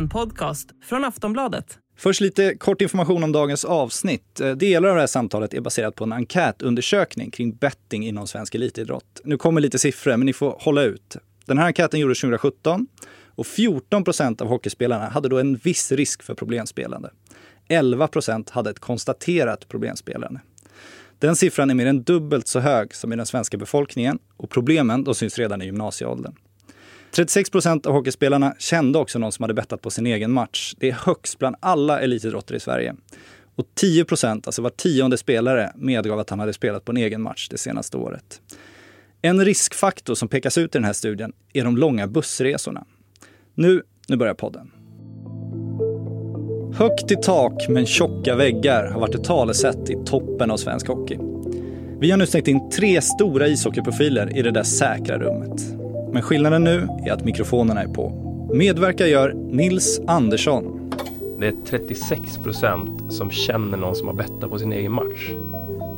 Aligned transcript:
En 0.00 0.08
podcast 0.08 0.68
från 0.84 1.04
Aftonbladet. 1.04 1.78
Först 1.96 2.20
lite 2.20 2.54
kort 2.54 2.80
information 2.80 3.24
om 3.24 3.32
dagens 3.32 3.64
avsnitt. 3.64 4.40
Eh, 4.40 4.50
delar 4.50 4.88
av 4.88 4.94
det 4.94 5.00
här 5.00 5.06
samtalet 5.06 5.54
är 5.54 5.60
baserat 5.60 5.94
på 5.94 6.04
en 6.04 6.12
enkätundersökning 6.12 7.30
kring 7.30 7.56
betting 7.56 8.06
inom 8.06 8.26
svensk 8.26 8.54
elitidrott. 8.54 9.20
Nu 9.24 9.36
kommer 9.36 9.60
lite 9.60 9.78
siffror, 9.78 10.16
men 10.16 10.26
ni 10.26 10.32
får 10.32 10.56
hålla 10.60 10.82
ut. 10.82 11.16
Den 11.46 11.58
här 11.58 11.66
enkäten 11.66 12.00
gjordes 12.00 12.20
2017 12.20 12.86
och 13.26 13.46
14 13.46 14.04
procent 14.04 14.40
av 14.40 14.48
hockeyspelarna 14.48 15.08
hade 15.08 15.28
då 15.28 15.38
en 15.38 15.56
viss 15.56 15.92
risk 15.92 16.22
för 16.22 16.34
problemspelande. 16.34 17.10
11 17.68 18.08
procent 18.08 18.50
hade 18.50 18.70
ett 18.70 18.80
konstaterat 18.80 19.68
problemspelande. 19.68 20.40
Den 21.18 21.36
siffran 21.36 21.70
är 21.70 21.74
mer 21.74 21.86
än 21.86 22.02
dubbelt 22.02 22.46
så 22.46 22.60
hög 22.60 22.94
som 22.94 23.12
i 23.12 23.16
den 23.16 23.26
svenska 23.26 23.56
befolkningen 23.56 24.18
och 24.36 24.50
problemen 24.50 25.04
de 25.04 25.14
syns 25.14 25.38
redan 25.38 25.62
i 25.62 25.64
gymnasieåldern. 25.64 26.34
36 27.10 27.50
procent 27.50 27.86
av 27.86 27.92
hockeyspelarna 27.92 28.54
kände 28.58 28.98
också 28.98 29.18
någon 29.18 29.32
som 29.32 29.42
hade 29.42 29.54
bettat 29.54 29.82
på 29.82 29.90
sin 29.90 30.06
egen 30.06 30.32
match. 30.32 30.74
Det 30.78 30.88
är 30.88 30.92
högst 30.92 31.38
bland 31.38 31.56
alla 31.60 32.00
elitidrottare 32.00 32.56
i 32.56 32.60
Sverige. 32.60 32.94
Och 33.54 33.66
10 33.74 34.04
procent, 34.04 34.46
alltså 34.46 34.62
var 34.62 34.70
tionde 34.70 35.16
spelare, 35.16 35.72
medgav 35.74 36.18
att 36.18 36.30
han 36.30 36.40
hade 36.40 36.52
spelat 36.52 36.84
på 36.84 36.92
en 36.92 36.96
egen 36.96 37.22
match 37.22 37.48
det 37.48 37.58
senaste 37.58 37.96
året. 37.96 38.40
En 39.22 39.44
riskfaktor 39.44 40.14
som 40.14 40.28
pekas 40.28 40.58
ut 40.58 40.74
i 40.74 40.78
den 40.78 40.84
här 40.84 40.92
studien 40.92 41.32
är 41.52 41.64
de 41.64 41.76
långa 41.76 42.06
bussresorna. 42.06 42.84
Nu, 43.54 43.82
nu 44.08 44.16
börjar 44.16 44.34
podden. 44.34 44.70
Högt 46.74 47.10
i 47.10 47.16
tak 47.16 47.68
men 47.68 47.86
tjocka 47.86 48.36
väggar 48.36 48.90
har 48.90 49.00
varit 49.00 49.14
ett 49.14 49.24
talesätt 49.24 49.90
i 49.90 49.96
toppen 50.06 50.50
av 50.50 50.56
svensk 50.56 50.86
hockey. 50.88 51.18
Vi 52.00 52.10
har 52.10 52.18
nu 52.18 52.26
stängt 52.26 52.48
in 52.48 52.70
tre 52.70 53.00
stora 53.00 53.46
ishockeyprofiler 53.46 54.38
i 54.38 54.42
det 54.42 54.50
där 54.50 54.62
säkra 54.62 55.18
rummet. 55.18 55.79
Men 56.12 56.22
skillnaden 56.22 56.64
nu 56.64 56.88
är 57.06 57.12
att 57.12 57.24
mikrofonerna 57.24 57.82
är 57.82 57.88
på. 57.88 58.12
Medverkar 58.54 59.06
gör 59.06 59.34
Nils 59.50 60.00
Andersson, 60.06 60.92
Det 61.40 61.46
är 61.46 61.54
36 61.66 62.38
procent 62.44 63.12
som 63.12 63.30
känner 63.30 63.78
någon 63.78 63.94
som 63.94 64.06
har 64.06 64.14
bettat 64.14 64.50
på 64.50 64.58
sin 64.58 64.72
egen 64.72 64.92
match. 64.92 65.30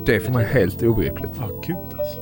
Det 0.06 0.16
är 0.16 0.20
för 0.20 0.32
mig 0.32 0.44
helt 0.44 0.82
obegripligt. 0.82 1.32
Ja, 1.38 1.62
gud 1.66 1.76
alltså. 1.76 2.18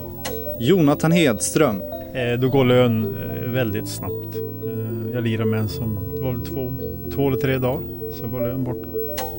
Jonathan 0.60 1.12
Hedström, 1.12 1.82
Eh, 2.14 2.38
då 2.38 2.48
går 2.48 2.64
lön 2.64 3.16
eh, 3.16 3.50
väldigt 3.50 3.88
snabbt. 3.88 4.36
Eh, 4.64 5.12
jag 5.14 5.24
lirar 5.24 5.44
med 5.44 5.60
en 5.60 5.68
som, 5.68 5.98
det 6.16 6.20
var 6.22 6.32
väl 6.32 6.46
två, 6.46 6.72
två 7.14 7.28
eller 7.28 7.38
tre 7.38 7.58
dagar. 7.58 7.80
Så 8.12 8.26
var 8.26 8.40
lön 8.40 8.64
borta. 8.64 8.88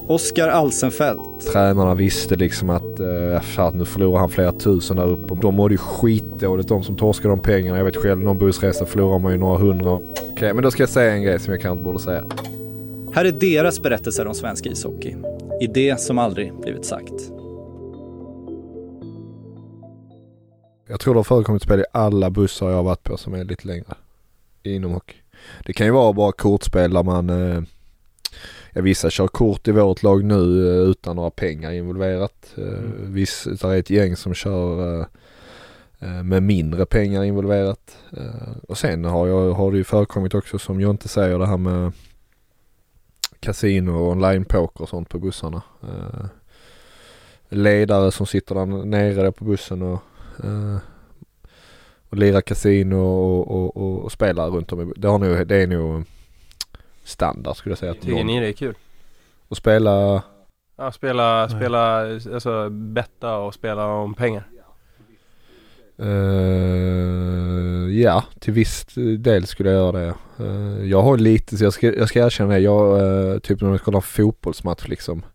Oskar 0.07 0.47
Alsenfelt, 0.47 1.19
Tränarna 1.53 1.95
visste 1.95 2.35
liksom 2.35 2.69
att 2.69 2.80
eh, 3.01 3.41
fan, 3.41 3.77
nu 3.77 3.85
förlorar 3.85 4.19
han 4.19 4.29
flera 4.29 4.51
tusen 4.51 4.97
där 4.97 5.05
uppe. 5.05 5.35
De 5.41 5.55
mådde 5.55 5.73
ju 5.73 5.77
skitdåligt 5.77 6.69
de 6.69 6.83
som 6.83 6.95
torskade 6.95 7.29
de 7.29 7.39
pengarna. 7.41 7.77
Jag 7.77 7.85
vet 7.85 7.95
själv, 7.95 8.19
någon 8.23 8.37
bussresa 8.37 8.85
förlorar 8.85 9.19
man 9.19 9.31
ju 9.31 9.37
några 9.37 9.57
hundra. 9.57 9.99
Okej, 10.31 10.53
men 10.53 10.63
då 10.63 10.71
ska 10.71 10.83
jag 10.83 10.89
säga 10.89 11.13
en 11.13 11.23
grej 11.23 11.39
som 11.39 11.53
jag 11.53 11.61
kanske 11.61 11.73
inte 11.73 11.83
borde 11.83 11.99
säga. 11.99 12.23
Här 13.13 13.25
är 13.25 13.31
deras 13.31 13.81
berättelser 13.81 14.27
om 14.27 14.33
svensk 14.33 14.65
ishockey. 14.65 15.15
I 15.61 15.67
det 15.67 16.01
som 16.01 16.17
aldrig 16.17 16.53
blivit 16.53 16.85
sagt. 16.85 17.13
Jag 20.89 20.99
tror 20.99 21.13
det 21.13 21.17
har 21.17 21.23
förekommit 21.23 21.63
spel 21.63 21.79
i 21.79 21.83
alla 21.91 22.29
bussar 22.29 22.69
jag 22.69 22.75
har 22.75 22.83
varit 22.83 23.03
på 23.03 23.17
som 23.17 23.33
är 23.33 23.43
lite 23.43 23.67
längre. 23.67 23.85
Inom 24.63 24.91
hockey. 24.91 25.15
Det 25.65 25.73
kan 25.73 25.85
ju 25.85 25.91
vara 25.91 26.13
bara 26.13 26.31
kortspel 26.31 26.93
där 26.93 27.03
man 27.03 27.29
eh, 27.29 27.63
Ja, 28.73 28.81
vissa 28.81 29.09
kör 29.09 29.27
kort 29.27 29.67
i 29.67 29.71
vårt 29.71 30.03
lag 30.03 30.23
nu 30.23 30.67
eh, 30.67 30.89
utan 30.89 31.15
några 31.15 31.29
pengar 31.29 31.71
involverat. 31.71 32.53
Eh, 32.57 32.63
Mm. 32.63 33.13
Viss, 33.13 33.43
det 33.43 33.63
är 33.63 33.77
ett 33.77 33.89
gäng 33.89 34.15
som 34.15 34.33
kör 34.33 34.99
eh, 35.99 36.23
med 36.23 36.43
mindre 36.43 36.85
pengar 36.85 37.23
involverat. 37.23 37.97
Och 38.67 38.77
sen 38.77 39.05
har, 39.05 39.27
jag, 39.27 39.53
har 39.53 39.71
det 39.71 39.77
ju 39.77 39.83
förekommit 39.83 40.33
också 40.33 40.59
som 40.59 40.81
jag 40.81 40.91
inte 40.91 41.07
säger 41.07 41.39
det 41.39 41.47
här 41.47 41.57
med 41.57 41.91
kasino 43.39 43.91
och 43.91 44.11
online-poker 44.11 44.81
och 44.81 44.89
sånt 44.89 45.09
på 45.09 45.19
bussarna. 45.19 45.61
Ledare 47.49 48.11
som 48.11 48.25
sitter 48.25 48.55
där 48.55 48.65
nere 48.65 49.13
där 49.13 49.31
på 49.31 49.45
bussen 49.45 49.81
och, 49.81 49.99
och 52.09 52.17
lirar 52.17 52.41
kasino 52.41 52.95
och, 52.95 53.51
och, 53.51 53.77
och, 53.77 54.03
och 54.03 54.11
spelar 54.11 54.49
runt 54.49 54.71
om 54.71 54.81
i 54.81 54.93
det, 54.95 55.07
har 55.07 55.19
nog, 55.19 55.47
det 55.47 55.55
är 55.55 55.67
nog 55.67 56.03
standard 57.11 57.57
skulle 57.57 57.71
jag 57.71 57.79
säga. 57.79 57.93
Tycker 57.93 58.11
någon, 58.11 58.27
ni 58.27 58.39
det 58.39 58.47
är 58.47 58.53
kul? 58.53 58.75
och 59.47 59.57
spela 59.57 60.23
Ja, 60.81 60.91
spela, 60.91 61.45
Nej. 61.45 61.49
spela, 61.49 61.99
alltså 62.33 62.69
betta 62.69 63.37
och 63.37 63.53
spela 63.53 63.85
om 63.85 64.13
pengar. 64.13 64.47
Eh, 65.97 68.01
ja, 68.01 68.23
till 68.39 68.53
viss 68.53 68.85
del 69.19 69.47
skulle 69.47 69.69
jag 69.69 69.77
göra 69.77 69.91
det. 69.91 70.13
Eh, 70.39 70.89
jag 70.89 71.01
har 71.01 71.17
lite, 71.17 71.57
så 71.57 71.63
jag 71.63 71.73
ska, 71.73 71.93
jag 71.93 72.09
ska 72.09 72.25
erkänna 72.25 72.53
det. 72.53 72.59
Jag, 72.59 73.01
uh, 73.01 73.39
typ 73.39 73.61
när 73.61 73.69
jag 73.69 73.81
kollar 73.81 74.01
fotbollsmatch 74.01 74.87
liksom. 74.87 75.25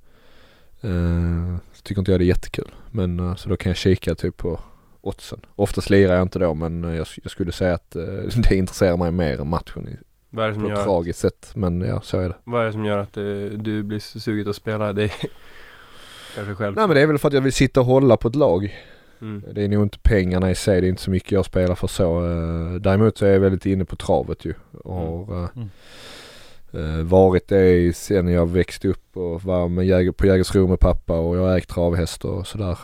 Uh, 0.85 1.57
så 1.73 1.83
tycker 1.83 2.01
inte 2.01 2.11
jag 2.11 2.21
det 2.21 2.25
är 2.25 2.29
jättekul. 2.29 2.75
Men 2.91 3.37
så 3.37 3.49
då 3.49 3.57
kan 3.57 3.71
jag 3.71 3.77
kika 3.77 4.15
typ 4.15 4.37
på 4.37 4.61
oddsen. 5.01 5.41
Oftast 5.57 5.91
lirar 5.91 6.15
jag 6.15 6.23
inte 6.23 6.39
då 6.39 6.55
men 6.55 6.83
jag, 6.83 7.07
jag 7.23 7.31
skulle 7.31 7.53
säga 7.53 7.75
att 7.75 7.91
det 8.49 8.57
intresserar 8.57 8.97
mig 8.97 9.13
mer 9.13 9.41
än 9.41 9.49
matchen 9.49 9.89
i, 9.89 9.97
Vad 10.37 10.45
är 10.45 10.49
det 10.49 10.55
på 10.55 10.61
som 10.61 10.71
ett 10.73 10.79
gör, 10.79 10.85
tragiskt 10.85 11.19
sätt. 11.19 11.51
Men 11.55 11.81
ja, 11.81 12.01
så 12.01 12.19
är 12.21 12.29
det. 12.29 12.35
vad 12.45 12.61
är 12.63 12.67
det 12.67 12.73
som 12.73 12.85
gör 12.85 12.99
att 12.99 13.13
du, 13.13 13.57
du 13.57 13.83
blir 13.83 13.99
sugen 13.99 14.49
att 14.49 14.57
spela 14.57 14.93
det? 14.93 15.09
Kanske 16.35 16.55
själv. 16.55 16.77
Nej 16.77 16.87
men 16.87 16.95
det 16.97 17.03
är 17.03 17.07
väl 17.07 17.19
för 17.19 17.29
att 17.29 17.35
jag 17.35 17.41
vill 17.41 17.53
sitta 17.53 17.81
och 17.81 17.87
hålla 17.87 18.17
på 18.17 18.29
ett 18.29 18.35
lag. 18.35 18.77
Mm. 19.21 19.45
Det 19.53 19.65
är 19.65 19.69
nog 19.69 19.83
inte 19.83 19.99
pengarna 19.99 20.51
i 20.51 20.55
sig, 20.55 20.81
det 20.81 20.87
är 20.87 20.89
inte 20.89 21.03
så 21.03 21.11
mycket 21.11 21.33
jag 21.33 21.45
spelar 21.45 21.75
för 21.75 21.87
så. 21.87 22.25
Eh, 22.27 22.75
Däremot 22.81 23.19
så 23.19 23.27
är 23.27 23.31
jag 23.33 23.41
väldigt 23.41 23.67
inne 23.67 23.85
på 23.85 23.97
travet 23.97 24.45
ju. 24.45 24.55
Och 24.85 24.95
har 24.95 25.43
eh, 25.43 25.49
Mm. 25.57 26.99
eh, 27.01 27.05
varit 27.07 27.49
det 27.49 27.97
sen 27.97 28.29
jag 28.29 28.49
växte 28.51 28.89
upp 28.89 29.17
och 29.17 29.43
var 29.43 29.69
med 29.69 29.87
jäger, 29.87 30.13
på 30.13 30.27
Jägersro 30.27 30.67
med 30.67 30.81
pappa 30.81 31.19
och 31.19 31.37
jag 31.37 31.43
har 31.43 31.57
ägt 31.57 31.71
travhästar 31.71 32.29
och 32.29 32.47
sådär. 32.47 32.79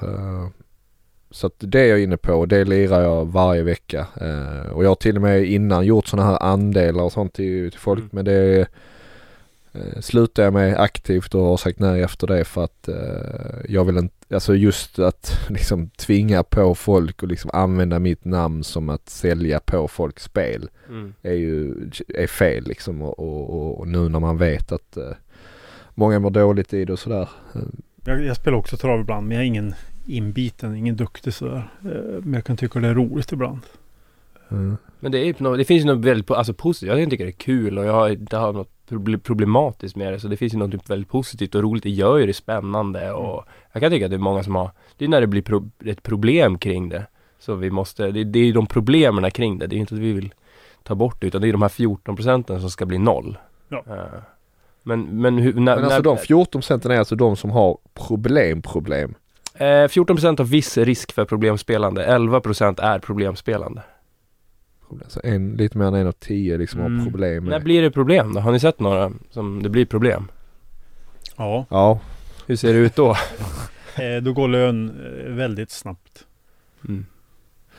Så 1.33 1.47
att 1.47 1.55
det 1.59 1.81
är 1.81 1.87
jag 1.87 2.01
inne 2.03 2.17
på 2.17 2.33
och 2.33 2.49
det 2.49 2.65
lirar 2.65 3.03
jag 3.03 3.25
varje 3.25 3.63
vecka. 3.63 4.07
Eh, 4.21 4.73
Och 4.73 4.85
jag 4.85 4.89
har 4.91 4.95
till 4.95 5.17
och 5.17 5.23
med 5.23 5.45
innan 5.45 5.87
gjort 5.87 6.07
sådana 6.07 6.31
här 6.31 6.43
andelar 6.43 7.05
och 7.05 7.13
sånt 7.13 7.33
till, 7.35 7.71
till 7.71 7.81
folk 7.81 7.99
Mm. 8.01 8.09
men 8.13 8.25
det 8.25 8.67
eh, 9.73 10.01
slutar 10.01 10.43
jag 10.43 10.53
med 10.53 10.77
aktivt 10.81 11.35
och 11.35 11.45
har 11.45 11.57
sagt 11.57 11.79
nej 11.79 12.03
efter 12.03 12.27
det 12.27 12.45
för 12.45 12.65
att 12.65 12.89
eh, 12.89 13.61
jag 13.69 13.85
vill 13.85 13.97
inte, 13.99 14.35
alltså 14.35 14.55
just 14.55 14.99
att 14.99 15.39
liksom 15.51 15.89
tvinga 15.91 16.43
på 16.43 16.75
folk 16.75 17.23
och 17.23 17.29
liksom 17.29 17.51
använda 17.55 17.99
mitt 17.99 18.25
namn 18.25 18.65
som 18.65 18.89
att 18.89 19.09
sälja 19.09 19.61
på 19.61 19.89
folks 19.89 20.23
spel 20.23 20.69
Mm. 20.89 21.15
är 21.23 21.33
ju 21.35 21.75
är 22.09 22.27
fel 22.27 22.65
liksom 22.67 23.03
och, 23.03 23.19
och, 23.19 23.79
och, 23.81 23.89
nu 23.89 24.09
när 24.09 24.21
man 24.21 24.39
vet 24.39 24.73
att 24.73 24.97
eh, 24.97 25.11
många 25.95 26.19
mår 26.19 26.31
dåligt 26.31 26.73
i 26.75 26.85
det 26.85 26.93
och 26.93 26.99
sådär. 26.99 27.29
Jag, 28.05 28.25
jag 28.25 28.37
spelar 28.37 28.59
också 28.59 28.77
trav 28.77 29.01
ibland 29.01 29.27
men 29.29 29.35
jag 29.37 29.43
är 29.43 29.47
ingen 29.47 29.75
inbiten, 30.07 30.77
ingen 30.77 30.97
duktig 30.97 31.35
sådär. 31.35 31.69
Eh, 31.85 31.91
Men 32.23 32.33
jag 32.35 32.45
kan 32.45 32.57
tycka 32.57 32.79
det 32.79 32.89
är 32.89 32.95
roligt 32.95 33.33
ibland. 33.33 33.61
mm. 34.49 34.77
Men 35.01 35.13
det, 35.13 35.19
är, 35.19 35.25
ju 35.25 35.35
något- 35.39 35.59
det 35.59 35.65
finns 35.65 35.83
ju 35.83 35.87
något 35.87 36.05
väldigt 36.05 36.31
alltså, 36.31 36.55
positivt. 36.55 36.99
Jag 36.99 37.11
tycker 37.11 37.25
det 37.25 37.31
är 37.31 37.33
kul 37.33 37.79
och 37.79 37.85
jag 37.85 37.93
har 37.93 38.09
inte 38.09 38.37
har 38.37 38.53
något 38.53 38.71
proble- 38.89 39.19
problematiskt 39.19 39.97
med 39.97 40.13
det. 40.13 40.21
Så 40.21 40.29
det 40.29 40.37
finns 40.37 40.55
ju 40.55 40.59
något 40.59 40.71
typ 40.73 40.91
väldigt 40.91 41.09
positivt 41.09 41.55
och 41.55 41.63
roligt. 41.63 41.83
Det 41.83 41.91
gör 41.91 42.19
ju 42.19 42.27
det 42.27 42.33
spännande 42.35 43.13
och 43.13 43.45
jag 43.73 43.83
kan 43.83 43.91
tycka 43.91 44.05
att 44.07 44.11
det 44.11 44.17
är 44.17 44.19
många 44.19 44.43
som 44.43 44.55
har 44.55 44.71
Det 44.97 45.05
är 45.05 45.09
när 45.09 45.21
det 45.21 45.27
blir 45.27 45.43
pro, 45.43 45.71
ett 45.85 46.03
problem 46.03 46.59
kring 46.59 46.89
det. 46.89 47.07
Så 47.39 47.55
vi 47.55 47.71
måste, 47.71 48.11
det, 48.11 48.25
det 48.25 48.39
är 48.39 48.45
ju 48.45 48.53
de 48.53 48.67
problemen 48.67 49.31
kring 49.31 49.59
det. 49.59 49.67
Det 49.67 49.77
är 49.77 49.79
inte 49.79 49.95
att 49.95 50.01
vi 50.01 50.13
vill 50.13 50.35
ta 50.83 50.95
bort 50.95 51.21
det 51.21 51.27
utan 51.27 51.41
det 51.43 51.49
är 51.49 51.53
de 51.53 51.63
här 51.63 51.69
14 51.69 52.17
procenten 52.17 52.61
som 52.61 52.71
ska 52.71 52.87
bli 52.87 52.99
noll. 52.99 53.39
Ja. 53.69 53.85
Eh, 53.89 54.21
Men, 54.83 55.21
men 55.21 55.39
hur, 55.39 55.53
när, 55.55 55.61
Men 55.61 55.85
alltså 55.85 55.97
när, 55.99 56.03
de 56.05 56.17
14 56.17 56.61
procenten 56.61 56.91
är 56.91 56.99
alltså 56.99 57.17
de 57.17 57.37
som 57.37 57.51
har 57.51 57.79
problem 57.95 58.63
problem. 58.63 59.15
Eh, 59.55 59.89
14 59.89 60.17
procent 60.17 60.39
har 60.39 60.47
viss 60.47 60.79
risk 60.79 61.13
för 61.13 61.25
problemspelande. 61.25 62.05
11 62.05 62.41
procent 62.41 62.79
är 62.79 62.99
problemspelande. 62.99 63.83
problem. 64.89 65.09
Så 65.11 65.21
en, 65.25 65.53
lite 65.53 65.79
mer 65.79 65.85
än 65.87 65.95
en 65.95 66.07
av 66.07 66.13
tio 66.13 66.57
liksom 66.57 66.81
Mm. 66.81 66.99
har 66.99 67.05
problem 67.11 67.45
När 67.45 67.61
blir 67.61 67.83
det 67.83 67.91
problem 67.91 68.35
då? 68.35 68.41
Har 68.41 68.53
ni 68.53 68.61
sett 68.61 68.81
några 68.81 69.13
som 69.31 69.63
det 69.63 69.69
blir 69.69 69.87
problem? 69.87 70.29
Ja, 71.37 71.67
Ja, 71.71 72.01
Hur 72.47 72.57
ser 72.57 72.73
det 72.73 72.79
ut 72.79 72.97
då? 72.97 73.11
eh, 73.97 74.23
då 74.23 74.33
går 74.33 74.49
lön 74.49 74.89
eh, 74.91 75.33
väldigt 75.33 75.71
snabbt. 75.71 76.27
Mm. 76.89 77.07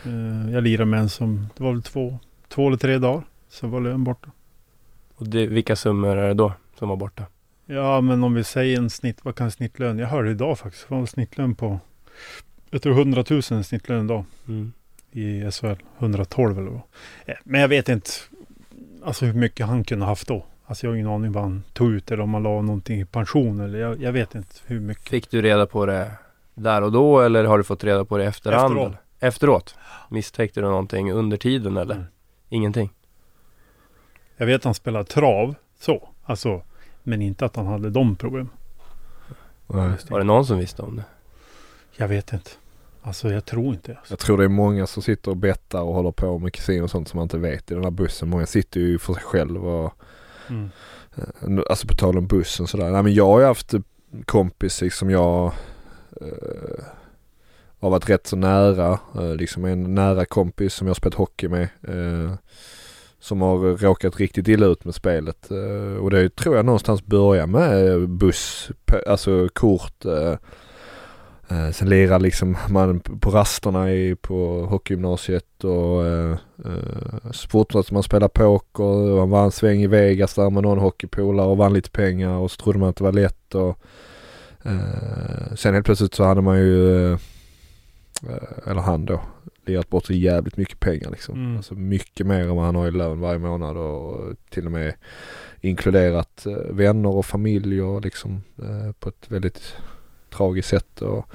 Eh, 0.06 0.54
Jag 0.54 0.64
lirar 0.64 0.86
med 0.86 1.00
en 1.00 1.10
som, 1.10 1.48
det 1.58 1.64
var 1.64 1.72
väl 1.72 1.82
två, 1.84 2.20
två 2.50 2.68
eller 2.68 2.78
tre 2.78 2.98
dagar. 2.98 3.24
Så 3.50 3.68
var 3.68 3.82
lön 3.82 4.04
borta. 4.04 4.32
Och 5.16 5.28
det, 5.28 5.48
vilka 5.48 5.76
summor 5.76 6.18
är 6.18 6.28
det 6.28 6.34
då 6.34 6.54
som 6.80 6.90
var 6.90 6.96
borta? 6.96 7.24
Ja 7.66 8.02
men 8.02 8.24
om 8.24 8.34
vi 8.34 8.44
säger 8.44 8.78
en 8.78 8.90
snitt, 8.90 9.26
vad 9.26 9.36
kan 9.36 9.52
snittlön? 9.52 10.00
Jag 10.00 10.08
hörde 10.08 10.32
idag 10.32 10.60
faktiskt, 10.60 10.90
det 10.90 10.96
var 10.96 11.06
snittlön 11.06 11.56
på 11.56 11.80
Jag 12.70 12.82
tror 12.82 12.94
100 12.94 13.24
000 13.30 13.44
snittlön 13.44 14.06
idag 14.06 14.26
i 15.12 15.52
SHL. 15.52 15.76
112 16.00 16.58
eller 16.58 16.70
vad. 16.70 16.82
Eh, 17.26 17.36
Men 17.44 17.62
jag 17.62 17.68
vet 17.68 17.90
inte 17.90 18.12
Alltså 19.06 19.26
hur 19.26 19.34
mycket 19.34 19.66
han 19.66 19.84
kunde 19.84 20.06
haft 20.06 20.28
då. 20.28 20.46
Alltså 20.66 20.86
jag 20.86 20.92
har 20.92 20.96
ingen 20.96 21.08
aning 21.08 21.32
vad 21.32 21.44
han 21.44 21.64
tog 21.74 21.92
ut 21.92 22.12
eller 22.12 22.24
om 22.24 22.34
han 22.34 22.44
la 22.44 22.62
någonting 22.62 23.02
i 23.02 23.06
pension 23.06 23.60
eller 23.60 23.80
jag, 23.80 24.02
jag 24.02 24.12
vet 24.12 24.36
inte 24.36 24.56
hur 24.66 24.80
mycket. 24.80 25.10
Fick 25.10 25.32
du 25.32 25.42
reda 25.42 25.66
på 25.66 25.86
det 25.86 26.12
där 26.54 26.82
och 26.82 26.92
då 26.92 27.20
eller 27.22 27.44
har 27.44 27.58
du 27.58 27.64
fått 27.64 27.84
reda 27.84 28.06
på 28.06 28.18
det 28.18 28.26
efterhand? 28.26 28.74
Efteråt. 28.74 28.96
Efteråt? 29.20 29.76
Misstänkte 30.10 30.62
du 30.62 30.68
någonting 30.68 31.12
under 31.12 31.38
tiden 31.38 31.78
eller? 31.78 31.96
Mm. 31.96 32.08
Ingenting? 32.50 32.90
Jag 34.38 34.46
vet 34.46 34.56
att 34.56 34.64
han 34.64 34.74
spelar 34.74 35.04
trav 35.04 35.56
så. 35.80 36.10
Alltså, 36.24 36.62
men 37.04 37.22
inte 37.22 37.46
att 37.46 37.56
han 37.56 37.68
hade 37.68 37.90
de 37.90 38.16
problem. 38.16 38.50
Nej. 39.68 39.92
Var 40.10 40.20
det 40.20 40.26
någon 40.26 40.46
som 40.46 40.58
visste 40.58 40.82
om 40.82 40.96
det? 40.96 41.04
Jag 41.98 42.08
vet 42.08 42.34
inte. 42.34 42.52
Alltså 43.02 43.30
jag 43.32 43.46
tror 43.46 43.74
inte. 43.74 43.96
Alltså. 43.98 44.12
Jag 44.14 44.20
tror 44.20 44.38
det 44.38 44.44
är 44.44 44.48
många 44.48 44.88
som 44.88 45.04
sitter 45.04 45.32
och 45.32 45.38
bettar 45.38 45.82
och 45.82 45.94
håller 45.94 46.12
på 46.12 46.40
med 46.40 46.54
kasino 46.54 46.84
och 46.84 46.90
sånt 46.92 47.08
som 47.08 47.18
man 47.18 47.24
inte 47.24 47.38
vet 47.38 47.72
i 47.72 47.74
den 47.74 47.84
här 47.84 47.92
bussen. 47.92 48.30
Många 48.30 48.46
sitter 48.46 48.80
ju 48.80 49.00
för 49.00 49.14
sig 49.14 49.24
själv 49.24 49.68
och 49.68 49.94
Mm. 50.50 50.70
eh, 51.16 51.64
alltså 51.70 51.88
på 51.88 51.94
tal 51.94 52.18
om 52.18 52.28
bussen 52.28 52.68
sådär. 52.68 52.92
Nej 52.92 53.04
men 53.04 53.14
jag 53.14 53.26
har 53.28 53.40
ju 53.40 53.46
haft 53.46 53.74
kompis 54.26 54.82
liksom 54.82 55.10
jag 55.10 55.46
eh, 56.22 56.84
har 57.80 57.90
varit 57.90 58.10
rätt 58.10 58.28
så 58.28 58.36
nära. 58.36 59.00
Eh, 59.16 59.36
liksom 59.36 59.66
en 59.66 59.96
nära 59.96 60.26
kompis 60.26 60.74
som 60.74 60.88
jag 60.88 60.90
har 60.90 60.96
spelat 60.96 61.14
hockey 61.14 61.48
med. 61.48 61.64
Eh, 61.82 62.34
som 63.24 63.42
har 63.42 63.78
råkat 63.78 64.20
riktigt 64.20 64.48
illa 64.48 64.66
ut 64.66 64.86
med 64.86 64.96
spelet. 64.96 65.52
Eh, 65.52 65.98
och 65.98 66.10
det 66.10 66.36
tror 66.36 66.56
jag 66.56 66.66
någonstans 66.66 67.06
börjar 67.06 67.48
med 67.48 67.92
eh, 67.92 68.08
buss, 68.08 68.72
alltså 69.08 69.50
kort. 69.54 70.06
Eh, 70.06 70.36
sen 71.72 71.90
lirar 71.90 72.20
liksom 72.20 72.58
man 72.70 73.00
på 73.00 73.30
rasterna 73.30 73.92
i, 73.92 74.16
på 74.16 74.66
hockeygymnasiet 74.66 75.64
och 75.64 76.06
eh, 76.06 76.38
så 77.32 77.48
fortsatte 77.50 77.94
man 77.94 78.04
spela 78.04 78.30
poker 78.30 78.84
och 78.84 79.18
man 79.18 79.30
vann 79.30 79.46
en 79.46 79.52
sväng 79.52 79.82
i 79.82 79.88
Vegas 79.88 80.34
där 80.34 80.50
med 80.50 80.64
någon 80.64 80.80
hockeypolare 80.80 81.48
och 81.48 81.58
vann 81.58 81.74
lite 81.74 81.92
pengar 81.92 82.38
och 82.38 82.52
så 82.52 82.64
trodde 82.64 82.80
man 82.80 82.90
att 82.90 82.96
det 82.96 83.04
var 83.04 83.12
lätt 83.12 83.56
och 83.56 83.80
eh, 84.64 85.56
sen 85.56 85.74
helt 85.74 85.86
plötsligt 85.86 86.14
så 86.14 86.24
hade 86.24 86.42
man 86.42 86.58
ju, 86.58 87.06
eh, 87.12 87.20
eller 88.66 88.82
han 88.82 89.06
då, 89.06 89.22
lirat 89.66 89.90
bort 89.90 90.06
så 90.06 90.14
jävligt 90.14 90.58
mycket 90.58 90.80
pengar 90.80 91.12
liksom. 91.12 91.36
Mm. 91.36 91.58
Alltså 91.58 91.74
mycket 91.74 92.28
mer 92.28 92.40
än 92.40 92.56
vad 92.56 92.66
han 92.66 92.76
har 92.76 92.88
i 92.88 92.92
lön 92.92 93.20
varje 93.20 93.40
månad 93.40 93.78
och 93.78 94.36
till 94.50 94.66
och 94.66 94.72
med 94.72 94.94
inkluderat 95.62 96.46
eh, 96.46 96.54
vänner 96.54 97.10
och 97.10 97.26
familj 97.26 97.82
och 97.82 98.02
liksom 98.02 98.44
eh, 98.58 98.92
på 99.00 99.10
ett 99.10 99.32
väldigt 99.32 99.76
tragiskt 100.30 100.70
sätt 100.70 101.02
och 101.02 101.30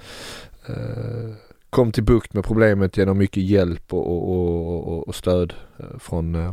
eh, 0.66 1.34
kom 1.70 1.92
till 1.92 2.04
bukt 2.04 2.34
med 2.34 2.44
problemet 2.44 2.96
genom 2.96 3.18
mycket 3.18 3.42
hjälp 3.42 3.94
och, 3.94 4.30
och, 4.30 4.88
och, 4.88 5.08
och, 5.08 5.14
stöd 5.14 5.54
eh, 5.78 5.98
från 5.98 6.34
eh, 6.34 6.52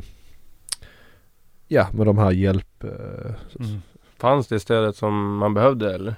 ja 1.68 1.88
med 1.94 2.06
de 2.06 2.18
här 2.18 2.32
hjälp, 2.32 2.84
eh, 2.84 3.32
Mm. 3.60 3.82
Fanns 4.18 4.48
det 4.48 4.60
stödet 4.60 4.96
som 4.96 5.38
man 5.38 5.54
behövde 5.54 5.96
eller? 5.96 6.16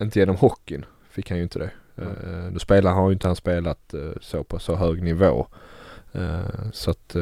inte 0.00 0.18
genom 0.18 0.36
hockeyn 0.36 0.84
fick 1.10 1.30
han 1.30 1.38
ju 1.38 1.42
inte 1.42 1.58
det. 1.58 1.70
Då 2.52 2.58
spelar 2.58 2.92
har 2.92 3.08
ju 3.08 3.12
inte 3.12 3.26
han 3.26 3.36
spelat 3.36 3.94
eh, 3.94 4.00
så 4.20 4.44
på 4.44 4.58
så 4.58 4.74
hög 4.74 5.02
nivå. 5.02 5.46
Eh, 6.12 6.70
så 6.72 6.90
att 6.90 7.16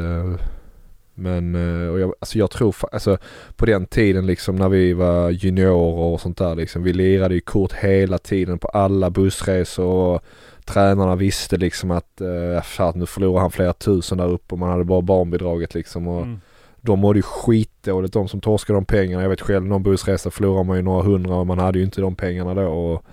men 1.14 1.54
och 1.90 2.00
jag, 2.00 2.14
alltså 2.20 2.38
jag 2.38 2.50
tror, 2.50 2.74
alltså 2.92 3.18
på 3.56 3.66
den 3.66 3.86
tiden 3.86 4.26
liksom 4.26 4.56
när 4.56 4.68
vi 4.68 4.92
var 4.92 5.30
juniorer 5.30 6.12
och 6.12 6.20
sånt 6.20 6.38
där 6.38 6.54
liksom. 6.54 6.82
Vi 6.82 6.92
lirade 6.92 7.34
ju 7.34 7.40
kort 7.40 7.72
hela 7.72 8.18
tiden 8.18 8.58
på 8.58 8.68
alla 8.68 9.10
bussresor 9.10 9.86
och 9.86 10.24
tränarna 10.64 11.16
visste 11.16 11.56
liksom 11.56 11.90
att 11.90 12.20
eh, 12.20 12.62
fan, 12.62 12.98
nu 12.98 13.06
förlorar 13.06 13.40
han 13.40 13.50
flera 13.50 13.72
tusen 13.72 14.18
där 14.18 14.28
uppe 14.28 14.54
och 14.54 14.58
man 14.58 14.70
hade 14.70 14.84
bara 14.84 15.02
barnbidraget 15.02 15.74
liksom. 15.74 16.08
Och 16.08 16.22
Mm. 16.22 16.40
de 16.80 16.98
mådde 16.98 17.18
ju 17.18 17.22
skitdåligt 17.22 18.14
de 18.14 18.28
som 18.28 18.40
torskade 18.40 18.76
de 18.76 18.84
pengarna. 18.84 19.22
Jag 19.22 19.30
vet 19.30 19.40
själv 19.40 19.66
någon 19.66 19.82
bussresa 19.82 20.30
förlorar 20.30 20.64
man 20.64 20.76
ju 20.76 20.82
några 20.82 21.02
hundra 21.02 21.34
och 21.34 21.46
man 21.46 21.58
hade 21.58 21.78
ju 21.78 21.84
inte 21.84 22.00
de 22.00 22.14
pengarna 22.14 22.54
då. 22.54 22.66
Och, 22.66 23.04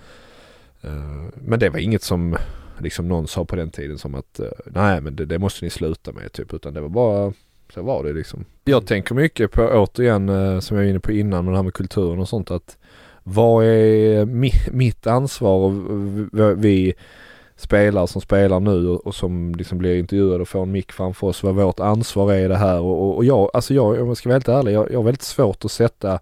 Eh, 0.82 1.30
men 1.36 1.60
det 1.60 1.70
var 1.70 1.80
inget 1.80 2.04
som 2.04 2.38
liksom 2.80 3.08
någon 3.08 3.28
sa 3.28 3.46
på 3.46 3.56
den 3.56 3.70
tiden 3.70 3.98
som 3.98 4.16
att 4.16 4.40
eh, 4.40 4.48
nej 4.66 5.02
men 5.02 5.16
det, 5.16 5.26
det 5.26 5.40
måste 5.40 5.66
ni 5.66 5.70
sluta 5.70 6.12
med 6.12 6.32
typ. 6.32 6.54
Utan 6.54 6.74
det 6.74 6.82
var 6.82 6.90
bara 6.90 7.34
så 7.74 7.82
var 7.82 8.04
det 8.04 8.14
liksom. 8.14 8.46
Jag 8.66 8.88
tänker 8.88 9.16
mycket 9.16 9.52
på 9.52 9.62
återigen 9.62 10.30
eh, 10.30 10.60
som 10.60 10.78
jag 10.78 10.84
var 10.84 10.90
inne 10.90 11.00
på 11.00 11.12
innan 11.12 11.46
med 11.46 11.54
det 11.54 11.58
här 11.58 11.64
med 11.64 11.74
kulturen 11.74 12.20
och 12.20 12.30
sånt 12.30 12.52
att 12.52 12.78
vad 13.24 13.66
är 13.66 14.26
mi, 14.26 14.52
mitt 14.72 15.08
ansvar 15.08 15.58
och 15.58 15.74
vi 16.64 16.94
spelare 17.58 18.08
som 18.08 18.22
spelar 18.22 18.60
nu 18.60 18.88
och, 18.88 19.08
och 19.08 19.16
som 19.16 19.56
liksom 19.56 19.78
blir 19.78 19.98
intervjuade 19.98 20.42
och 20.42 20.48
får 20.48 20.62
en 20.62 20.72
mick 20.72 20.92
framför 20.92 21.28
oss 21.28 21.44
vad 21.44 21.56
vårt 21.56 21.80
ansvar 21.80 22.34
är 22.34 22.46
i 22.46 22.48
det 22.48 22.58
här. 22.58 22.80
Och, 22.80 23.04
och, 23.04 23.16
och 23.16 23.26
jag, 23.26 23.50
alltså 23.54 23.74
jag, 23.74 24.02
om 24.02 24.08
jag 24.08 24.18
ska 24.18 24.30
vara 24.30 24.36
helt 24.36 24.48
ärlig, 24.48 24.74
jag, 24.74 24.92
jag 24.92 25.00
har 25.00 25.04
väldigt 25.04 25.22
svårt 25.22 25.66
att 25.66 25.72
sätta 25.72 26.20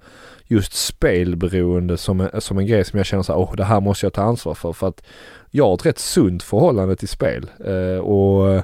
just 0.48 0.74
spelberoende 0.74 1.98
som 1.98 2.22
en, 2.22 2.42
som 2.42 2.58
en 2.58 2.68
grej 2.68 2.86
som 2.86 2.98
jag 2.98 3.06
känner 3.06 3.24
så 3.24 3.34
här, 3.34 3.40
åh 3.40 3.56
det 3.56 3.64
här 3.64 3.82
måste 3.82 4.06
jag 4.06 4.14
ta 4.14 4.22
ansvar 4.22 4.54
för. 4.54 4.74
För 4.74 4.88
att 4.88 5.04
jag 5.52 5.66
har 5.68 5.74
ett 5.74 5.86
rätt 5.86 6.00
sunt 6.00 6.44
förhållande 6.44 6.96
till 6.96 7.08
spel. 7.08 7.50
Eh, 7.66 8.00
och 8.00 8.54
eh, 8.54 8.64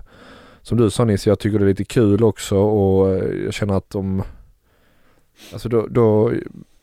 som 0.62 0.78
du 0.78 0.90
sa 0.90 1.06
Nisse, 1.06 1.30
jag 1.30 1.40
tycker 1.40 1.60
det 1.60 1.66
är 1.66 1.70
lite 1.70 1.86
kul 1.86 2.24
också 2.24 2.58
och 2.58 3.10
eh, 3.10 3.44
jag 3.46 3.54
känner 3.54 3.74
att 3.74 3.90
de 3.90 4.24
Alltså 5.54 5.70
då, 5.70 5.88
då 5.90 6.32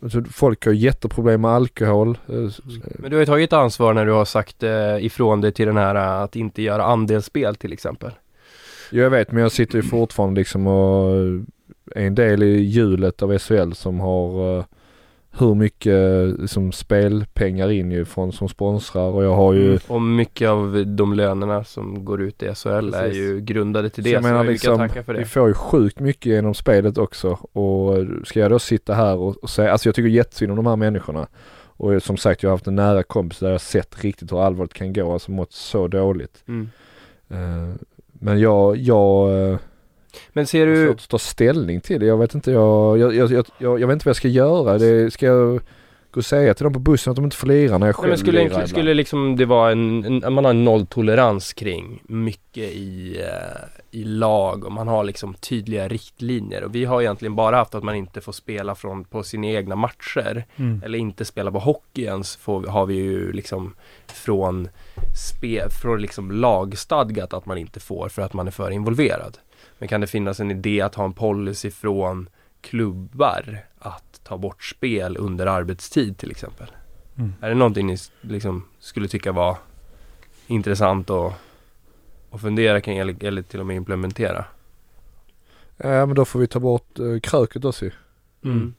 alltså 0.02 0.22
folk 0.24 0.66
har 0.66 0.72
jätteproblem 0.72 1.40
med 1.40 1.50
alkohol. 1.50 2.18
eh, 2.28 2.50
Men 2.98 3.10
du 3.10 3.16
har 3.16 3.20
ju 3.20 3.26
tagit 3.26 3.52
ansvar 3.52 3.94
när 3.94 4.06
du 4.06 4.12
har 4.12 4.24
sagt 4.24 4.62
eh, 4.62 5.04
ifrån 5.04 5.40
dig 5.40 5.52
till 5.52 5.66
den 5.66 5.76
här 5.76 5.94
eh, 5.94 6.22
att 6.22 6.36
inte 6.36 6.62
göra 6.62 6.84
andelsspel 6.84 7.54
till 7.56 7.72
exempel. 7.72 8.10
Ja, 8.90 9.02
jag 9.02 9.10
vet 9.10 9.32
men 9.32 9.42
jag 9.42 9.52
sitter 9.52 9.76
ju 9.76 9.82
fortfarande 9.82 10.40
liksom 10.40 10.66
och 10.66 11.16
är 11.94 12.06
en 12.06 12.14
del 12.14 12.42
i 12.42 12.60
hjulet 12.60 13.22
av 13.22 13.38
SHL 13.38 13.72
som 13.72 14.00
har 14.00 14.58
eh, 14.58 14.64
hur 15.38 15.54
mycket 15.54 16.28
liksom 16.40 16.72
spelpengar 16.72 17.70
in 17.70 17.90
ju 17.92 18.04
från 18.04 18.32
som 18.32 18.48
sponsrar 18.48 19.02
och 19.10 19.24
jag 19.24 19.34
har 19.36 19.52
ju 19.52 19.66
Mm. 19.68 19.78
Och 19.88 20.02
mycket 20.02 20.48
av 20.48 20.84
de 20.86 21.12
lönerna 21.14 21.64
som 21.64 22.04
går 22.04 22.22
ut 22.22 22.42
i 22.42 22.54
SHL 22.54 22.68
är 22.68 22.80
Precis. 22.90 23.16
ju 23.18 23.40
grundade 23.40 23.90
till 23.90 24.04
Så 24.04 24.08
det. 24.08 24.12
jag 24.14 24.22
Så, 24.22 24.28
menar 24.28 24.44
jag 24.44 24.52
liksom, 24.52 24.78
kan 24.78 24.88
tacka 24.88 25.02
för 25.02 25.12
vi 25.14 25.18
det. 25.18 25.24
får 25.24 25.48
ju 25.48 25.54
sjukt 25.54 26.00
mycket 26.00 26.26
genom 26.26 26.54
spelet 26.54 26.98
också 26.98 27.28
och 27.52 28.06
ska 28.24 28.40
jag 28.40 28.50
då 28.50 28.58
sitta 28.58 28.94
här 28.94 29.16
och, 29.16 29.36
och 29.36 29.50
säga, 29.50 29.72
alltså 29.72 29.88
jag 29.88 29.94
tycker 29.94 30.08
jättesynd 30.08 30.50
om 30.50 30.56
de 30.56 30.66
här 30.66 30.76
människorna. 30.76 31.26
Och 31.80 32.02
som 32.02 32.16
sagt 32.16 32.42
jag 32.42 32.50
har 32.50 32.54
haft 32.54 32.66
en 32.66 32.74
nära 32.76 33.02
kompis 33.02 33.38
där 33.38 33.50
jag 33.50 33.60
sett 33.60 34.04
riktigt 34.04 34.32
hur 34.32 34.42
allvarligt 34.46 34.74
kan 34.74 34.92
gå, 34.92 35.12
alltså 35.12 35.30
mått 35.30 35.52
så 35.52 35.88
dåligt. 35.88 36.44
Mm. 36.48 36.68
Eh, 37.30 37.74
men 38.12 38.40
jag, 38.40 38.76
jag 38.76 39.30
eh, 39.50 39.58
Men 40.32 40.46
ser 40.46 40.66
du, 40.66 40.86
svårt 40.86 40.96
att 40.96 41.08
ta 41.08 41.18
ställning 41.18 41.80
till 41.80 42.00
det. 42.00 42.06
Jag 42.06 42.18
vet 42.18 42.34
inte, 42.34 42.50
jag, 42.50 42.98
jag, 42.98 43.14
jag, 43.14 43.30
jag, 43.30 43.46
jag, 43.58 43.80
jag 43.80 43.86
vet 43.86 43.94
inte 43.94 44.04
vad 44.04 44.10
jag 44.10 44.16
ska 44.16 44.28
göra. 44.28 44.78
Det, 44.78 45.10
ska 45.10 45.26
jag 45.26 45.60
gå 46.10 46.18
och 46.20 46.24
säga 46.24 46.54
till 46.54 46.64
dem 46.64 46.72
på 46.72 46.78
bussen 46.78 47.10
att 47.10 47.16
de 47.16 47.24
inte 47.24 47.36
får 47.36 47.46
lira 47.46 47.78
när 47.78 47.86
jag 47.86 47.96
själv 47.96 48.02
nej, 48.02 48.10
men 48.10 48.18
skulle, 48.18 48.44
lirar 48.44 48.66
skulle 48.66 48.94
liksom 48.94 49.36
det 49.36 49.44
vara 49.44 49.72
en, 49.72 50.04
en, 50.24 50.32
man 50.32 50.44
har 50.44 50.50
en 50.50 50.64
nolltolerans 50.64 51.52
kring 51.52 52.02
mycket 52.06 52.70
i, 52.72 53.20
eh, 53.20 54.00
i 54.00 54.04
lag 54.04 54.64
och 54.64 54.72
man 54.72 54.88
har 54.88 55.04
liksom 55.04 55.34
tydliga 55.34 55.88
riktlinjer 55.88 56.64
och 56.64 56.74
vi 56.74 56.84
har 56.84 57.00
egentligen 57.00 57.34
bara 57.34 57.56
haft 57.56 57.74
att 57.74 57.84
man 57.84 57.94
inte 57.94 58.20
får 58.20 58.32
spela 58.32 58.74
från, 58.74 59.04
på 59.04 59.22
sina 59.22 59.46
egna 59.46 59.76
matcher 59.76 60.44
Mm. 60.56 60.82
eller 60.84 60.98
inte 60.98 61.24
spela 61.24 61.50
på 61.50 61.58
hockey 61.58 62.02
ens 62.04 62.36
får, 62.36 62.66
har 62.66 62.86
vi 62.86 62.94
ju 62.94 63.32
liksom 63.32 63.74
från, 64.06 64.68
spe, 65.30 65.70
från 65.82 66.02
liksom 66.02 66.30
lagstadgat 66.30 67.32
att 67.32 67.46
man 67.46 67.58
inte 67.58 67.80
får 67.80 68.08
för 68.08 68.22
att 68.22 68.32
man 68.32 68.46
är 68.46 68.50
för 68.50 68.70
involverad. 68.70 69.38
Men 69.78 69.88
kan 69.88 70.00
det 70.00 70.06
finnas 70.06 70.40
en 70.40 70.50
idé 70.50 70.80
att 70.80 70.94
ha 70.94 71.04
en 71.04 71.12
policy 71.12 71.70
från 71.70 72.28
klubbar 72.60 73.58
att 73.78 74.20
ta 74.24 74.38
bort 74.38 74.64
spel 74.64 75.16
under 75.16 75.46
arbetstid 75.46 76.18
till 76.18 76.30
exempel? 76.30 76.70
Mm. 77.16 77.34
Är 77.40 77.48
det 77.48 77.54
någonting 77.54 77.86
ni 77.86 77.96
liksom 78.20 78.64
skulle 78.78 79.08
tycka 79.08 79.32
var 79.32 79.56
intressant 80.46 81.10
att, 81.10 81.32
att 82.30 82.40
fundera 82.40 82.80
kring 82.80 82.98
eller, 82.98 83.24
eller 83.24 83.42
till 83.42 83.60
och 83.60 83.66
med 83.66 83.76
implementera? 83.76 84.44
Ja 85.76 86.06
men 86.06 86.14
då 86.14 86.24
får 86.24 86.38
vi 86.38 86.46
ta 86.46 86.60
bort 86.60 86.98
uh, 86.98 87.20
kröket 87.20 87.64
också 87.64 87.84
ju. 87.84 87.90
Mm. 88.44 88.74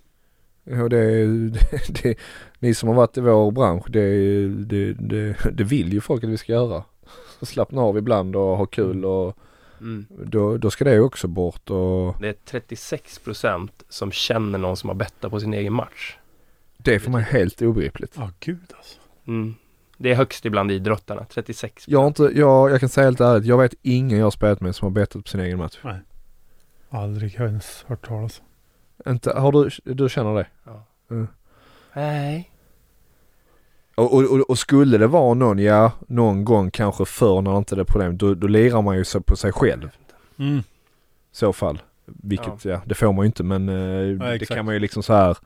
Ja, 0.64 0.90
det, 0.90 1.26
det, 1.28 2.02
det, 2.04 2.18
ni 2.60 2.74
som 2.74 2.90
har 2.90 2.96
varit 2.96 3.18
i 3.18 3.22
vår 3.22 3.52
bransch, 3.52 3.86
det, 3.90 4.48
det, 4.48 4.94
det, 4.94 5.36
det 5.52 5.64
vill 5.64 5.94
ju 5.94 6.02
folk 6.02 6.24
att 6.24 6.30
vi 6.30 6.38
ska 6.38 6.52
göra. 6.52 6.84
Slappna 7.42 7.82
av 7.82 7.98
ibland 7.98 8.36
och 8.36 8.58
ha 8.58 8.66
kul 8.66 9.06
och 9.06 9.38
Mm. 9.82 10.06
då, 10.10 10.58
då 10.58 10.72
ska 10.72 10.84
det 10.86 11.00
också 11.00 11.28
bort 11.28 11.70
och 11.70 12.16
Det 12.22 12.28
är 12.28 12.60
36% 12.60 13.70
som 13.90 14.12
känner 14.12 14.60
någon 14.60 14.78
som 14.78 14.90
har 14.90 14.96
bettat 14.96 15.32
på 15.32 15.40
sin 15.40 15.54
egen 15.54 15.74
match. 15.74 16.18
det 16.78 16.96
är 16.96 17.00
för 17.00 17.12
mig 17.12 17.24
helt 17.24 17.62
obegripligt. 17.62 18.14
Ja, 18.18 18.32
gud 18.40 18.74
alltså. 18.78 19.00
Mm. 19.28 19.56
Det 19.98 20.12
är 20.12 20.16
högst 20.16 20.46
ibland 20.46 20.72
idrottarna, 20.72 21.26
36 21.30 21.86
Jag 21.88 22.08
inte, 22.08 22.24
jag, 22.24 22.72
jag 22.72 22.80
kan 22.80 22.90
säga 22.90 23.06
helt 23.06 23.20
ärligt, 23.22 23.46
jag 23.46 23.58
vet 23.58 23.74
ingen 23.82 24.18
jag 24.18 24.26
har 24.26 24.32
spelat 24.32 24.62
med 24.62 24.76
som 24.76 24.86
har 24.86 24.92
bettat 24.92 25.24
på 25.24 25.30
sin 25.30 25.40
egen 25.40 25.58
match. 25.58 25.80
Aldrig 26.90 27.38
har 27.38 27.46
jag 27.46 27.50
ens 27.50 27.86
hört 27.88 28.08
talas 28.08 28.42
Inte, 29.08 29.34
har 29.34 29.52
du, 29.52 29.94
du 29.94 30.10
känner 30.10 30.36
det? 30.36 30.48
Nej. 31.94 32.49
Och, 34.00 34.14
och, 34.14 34.50
och, 34.50 34.58
skulle 34.58 34.98
det 34.98 35.08
vara 35.08 35.34
någon, 35.34 35.60
ja, 35.60 35.92
någon 36.08 36.46
gång 36.46 36.72
kanske 36.72 37.06
förr 37.06 37.42
när 37.42 37.58
inte 37.58 37.76
det 37.76 37.82
är 37.82 37.86
problem, 37.86 38.18
då, 38.18 38.34
då 38.34 38.48
lirar 38.48 38.82
man 38.82 38.98
ju 38.98 39.04
så 39.04 39.22
på 39.22 39.36
sig 39.36 39.52
själv 39.52 39.90
Mm. 40.40 40.58
i 40.58 40.64
så 41.32 41.54
fall. 41.54 41.82
Vilket, 42.06 42.66
ja, 42.66 42.82
det 42.86 42.96
får 42.96 43.14
man 43.14 43.24
ju 43.24 43.26
inte 43.26 43.44
men 43.44 43.70
eh, 43.70 44.28
det 44.28 44.34
exakt. 44.36 44.56
kan 44.56 44.66
man 44.66 44.74
ju 44.74 44.80
liksom 44.80 45.04
så 45.04 45.14
här 45.14 45.38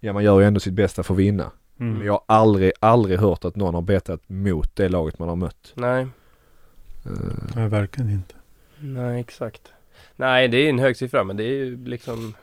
Ja 0.00 0.12
man 0.12 0.24
gör 0.24 0.40
ju 0.40 0.46
ändå 0.46 0.60
sitt 0.60 0.72
bästa 0.74 1.02
för 1.02 1.14
att 1.14 1.20
vinna. 1.20 1.50
Mm. 1.80 1.94
Men 1.94 2.06
jag 2.06 2.12
har 2.12 2.22
aldrig, 2.26 2.72
aldrig 2.80 3.18
hört 3.18 3.44
att 3.44 3.56
någon 3.56 3.74
har 3.74 3.82
bettat 3.82 4.20
mot 4.26 4.76
det 4.76 4.88
laget 4.88 5.18
man 5.18 5.28
har 5.28 5.36
mött. 5.36 5.72
Nej. 5.74 6.06
Eh, 7.06 7.10
Nej, 7.54 7.68
verkligen 7.68 8.10
inte. 8.10 8.34
Nej, 8.78 9.20
exakt. 9.20 9.72
Nej, 10.16 10.48
det 10.48 10.56
är 10.58 10.68
en 10.68 10.78
hög 10.78 10.96
siffra 10.96 11.24
men 11.24 11.36
det 11.36 11.44
är 11.44 11.64
ju 11.64 11.84
liksom 11.84 12.34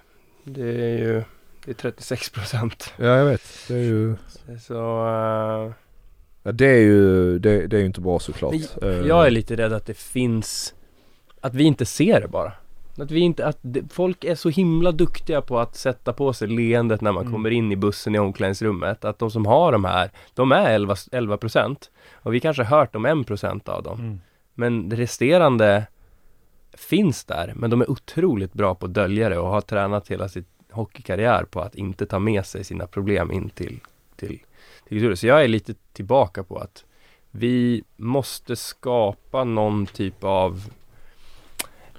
Det 0.43 0.69
är 0.91 0.97
ju 0.97 1.23
Det 1.65 1.71
är 1.71 1.75
36 1.75 2.29
procent. 2.29 2.93
Ja 2.97 3.05
jag 3.05 3.25
vet. 3.25 3.41
Det 3.67 3.73
är 3.73 3.77
ju, 3.83 4.15
Så 4.61 4.73
eh, 5.07 5.71
ja, 6.43 6.51
det 6.51 6.65
är 6.67 6.79
ju, 6.79 7.39
det, 7.39 7.67
det 7.67 7.75
är 7.77 7.79
ju 7.79 7.85
inte 7.85 8.01
bra 8.01 8.19
såklart. 8.19 8.53
Men 8.81 8.89
Eh, 9.01 9.07
jag 9.07 9.25
är 9.27 9.31
lite 9.31 9.55
rädd 9.55 9.73
att 9.73 9.85
det 9.85 9.97
finns 9.97 10.73
Att 11.41 11.55
vi 11.55 11.63
inte 11.63 11.85
ser 11.85 12.21
det 12.21 12.27
bara 12.27 12.53
Att 12.97 13.11
vi 13.11 13.19
inte, 13.19 13.45
att 13.47 13.57
det, 13.61 13.93
folk 13.93 14.23
är 14.23 14.35
så 14.35 14.49
himla 14.49 14.91
duktiga 14.91 15.41
på 15.41 15.59
att 15.59 15.75
sätta 15.75 16.13
på 16.13 16.33
sig 16.33 16.47
leendet 16.47 17.01
när 17.01 17.11
man 17.11 17.21
Mm. 17.23 17.33
kommer 17.33 17.49
in 17.49 17.71
i 17.71 17.75
bussen 17.75 18.15
i 18.15 18.19
omklädningsrummet 18.19 19.05
Att 19.05 19.19
de 19.19 19.31
som 19.31 19.45
har 19.45 19.71
de 19.71 19.85
här, 19.85 20.11
de 20.33 20.51
är 20.51 20.69
11, 20.71 20.95
11 21.11 21.37
procent 21.37 21.91
Och 22.13 22.33
vi 22.33 22.39
kanske 22.39 22.63
har 22.63 22.77
hört 22.77 22.95
om 22.95 23.05
1 23.05 23.27
procent 23.27 23.69
av 23.69 23.83
dem 23.83 23.99
Mm. 23.99 24.19
Men 24.55 24.89
det 24.89 24.95
resterande 24.95 25.87
finns 26.77 27.25
där 27.25 27.53
Men 27.55 27.69
de 27.69 27.81
är 27.81 27.91
otroligt 27.91 28.53
bra 28.53 28.75
på 28.75 28.85
att 28.85 28.93
dölja 28.93 29.29
det 29.29 29.37
och 29.37 29.47
har 29.49 29.61
tränat 29.61 30.07
hela 30.07 30.29
sitt 30.29 30.47
hockeykarriär 30.73 31.43
på 31.43 31.61
att 31.61 31.75
inte 31.75 32.05
ta 32.05 32.19
med 32.19 32.45
sig 32.45 32.63
sina 32.63 32.87
problem 32.87 33.31
in 33.31 33.49
till, 33.49 33.79
till, 34.15 34.39
till 34.87 34.89
kulturen. 34.89 35.17
Så 35.17 35.27
jag 35.27 35.43
är 35.43 35.47
lite 35.47 35.73
tillbaka 35.93 36.43
på 36.43 36.57
att 36.57 36.83
vi 37.31 37.83
måste 37.95 38.55
skapa 38.55 39.43
någon 39.43 39.85
typ 39.85 40.23
av 40.23 40.71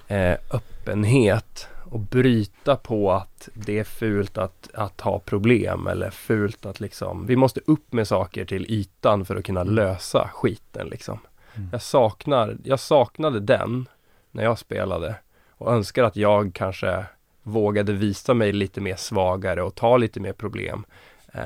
eh, 0.07 0.37
öppenhet 0.51 1.67
och 1.91 1.99
bryta 1.99 2.75
på 2.75 3.11
att 3.11 3.49
det 3.53 3.79
är 3.79 3.83
fult 3.83 4.37
att, 4.37 4.69
att 4.73 5.01
ha 5.01 5.19
problem 5.19 5.87
eller 5.87 6.09
fult 6.09 6.65
att 6.65 6.79
liksom, 6.79 7.25
vi 7.25 7.35
måste 7.35 7.61
upp 7.65 7.93
med 7.93 8.07
saker 8.07 8.45
till 8.45 8.65
ytan 8.71 9.25
för 9.25 9.35
att 9.35 9.45
kunna 9.45 9.63
lösa 9.63 10.29
skiten 10.33 10.87
liksom. 10.87 11.19
Mm. 11.55 11.69
Jag 11.71 11.81
saknar, 11.81 12.57
jag 12.63 12.79
saknade 12.79 13.39
den 13.39 13.87
när 14.31 14.43
jag 14.43 14.59
spelade 14.59 15.15
och 15.49 15.73
önskar 15.73 16.03
att 16.03 16.15
jag 16.15 16.53
kanske 16.53 17.05
vågade 17.45 17.93
visa 17.93 18.33
mig 18.33 18.51
lite 18.51 18.81
mer 18.81 18.95
svagare 18.95 19.63
och 19.63 19.75
ta 19.75 19.97
lite 19.97 20.19
mer 20.19 20.33
problem 20.33 20.85
eh, 21.33 21.41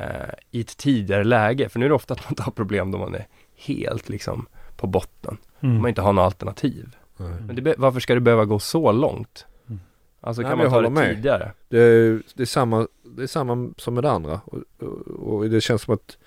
i 0.51 0.61
ett 0.61 0.77
tidigare 0.77 1.23
läge. 1.23 1.69
För 1.69 1.79
nu 1.79 1.85
är 1.85 1.89
det 1.89 1.95
ofta 1.95 2.13
att 2.13 2.25
man 2.29 2.35
tar 2.35 2.51
problem 2.51 2.91
då 2.91 2.97
man 2.97 3.15
är 3.15 3.27
helt 3.55 4.09
liksom 4.09 4.45
på 4.77 4.87
botten. 4.87 5.37
Mm. 5.59 5.75
Om 5.75 5.81
man 5.81 5.89
inte 5.89 6.01
har 6.01 6.13
något 6.13 6.23
alternativ. 6.23 6.95
nej. 7.17 7.29
Men 7.47 7.55
det, 7.55 7.61
be- 7.61 7.75
varför 7.77 7.99
ska 7.99 8.13
det 8.13 8.19
behöva 8.21 8.45
gå 8.45 8.59
så 8.59 8.91
långt? 8.91 9.45
Mm. 9.67 9.79
Alltså 10.21 10.41
Nej, 10.41 10.51
kan 10.51 10.57
man 10.57 10.69
ta 10.69 10.81
det 10.81 10.89
med. 10.89 11.15
tidigare? 11.15 11.51
Det 11.69 11.79
är, 11.79 12.21
det 12.35 12.43
är 12.43 12.45
samma, 12.45 12.87
det 13.03 13.23
är 13.23 13.27
samma 13.27 13.69
som 13.77 13.93
med 13.93 14.03
det 14.03 14.11
andra. 14.11 14.41
Och, 14.45 14.59
och, 14.79 15.33
och 15.33 15.49
det 15.49 15.61
känns 15.61 15.81
som 15.81 15.93
att 15.93 16.17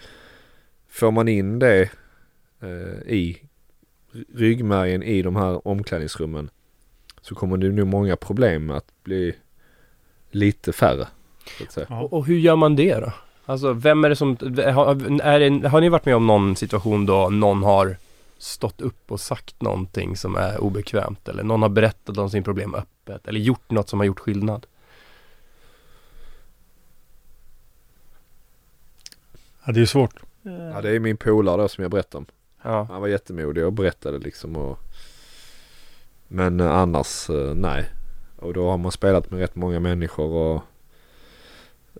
får 0.89 1.11
man 1.11 1.29
in 1.29 1.59
det 1.59 1.91
eh, 2.61 3.13
i 3.13 3.43
ryggmärgen 4.35 5.03
i 5.03 5.23
de 5.23 5.37
här 5.37 5.69
omklädningsrummen 5.69 6.51
så 7.21 7.35
kommer 7.35 7.57
det 7.57 7.69
nog 7.69 7.87
många 7.87 8.17
problem 8.17 8.71
att 8.71 8.87
bli 9.03 9.37
lite 10.35 10.73
färre. 10.73 11.09
Så 11.59 11.65
att 11.65 11.73
säga. 11.73 11.87
Ja. 11.91 12.01
Och, 12.01 12.13
och 12.13 12.27
hur 12.27 12.39
gör 12.39 12.57
man 12.57 12.77
det 12.77 12.95
då? 12.95 13.13
Alltså 13.47 13.73
vem 13.73 14.05
är 14.05 14.09
det 14.09 14.17
som, 14.17 14.37
har, 14.75 15.21
är 15.23 15.51
det, 15.51 15.69
har 15.69 15.81
ni 15.81 15.89
varit 15.89 16.05
med 16.05 16.17
om 16.17 16.27
någon 16.27 16.57
situation 16.57 17.07
då 17.07 17.29
någon 17.29 17.63
har 17.63 17.97
stått 18.39 18.81
upp 18.81 19.13
och 19.13 19.21
sagt 19.21 19.63
någonting 19.63 20.17
som 20.17 20.37
är 20.37 20.61
obekvämt 20.61 21.29
eller 21.29 21.43
någon 21.43 21.63
har 21.63 21.69
berättat 21.69 22.19
om 22.19 22.31
sin 22.31 22.43
problem 22.43 22.75
öppet 22.75 23.29
eller 23.29 23.41
gjort 23.41 23.71
något 23.71 23.89
som 23.89 24.01
har 24.01 24.07
gjort 24.07 24.19
skillnad? 24.19 24.67
Ja, 29.65 29.73
det 29.73 29.79
är 29.79 29.81
ju 29.81 29.87
svårt. 29.87 30.15
Ja 30.43 30.81
det 30.83 30.91
är 30.91 31.01
min 31.01 31.17
polare 31.17 31.63
då 31.63 31.69
som 31.69 31.83
jag 31.83 31.91
berättade 31.91 32.19
om. 32.19 32.27
Ja, 32.63 32.87
Han 32.91 33.01
var 33.01 33.09
jättemodig 33.09 33.65
och 33.65 33.73
berättade 33.73 34.19
liksom 34.19 34.57
och 34.57 34.79
Men 36.29 36.61
annars 36.61 37.31
eh, 37.31 37.55
nej. 37.55 37.91
Och 38.43 38.55
då 38.55 38.71
har 38.71 38.79
man 38.79 38.93
spelat 38.93 39.31
med 39.31 39.41
rätt 39.41 39.57
många 39.57 39.81
människor 39.81 40.33
och 40.33 40.63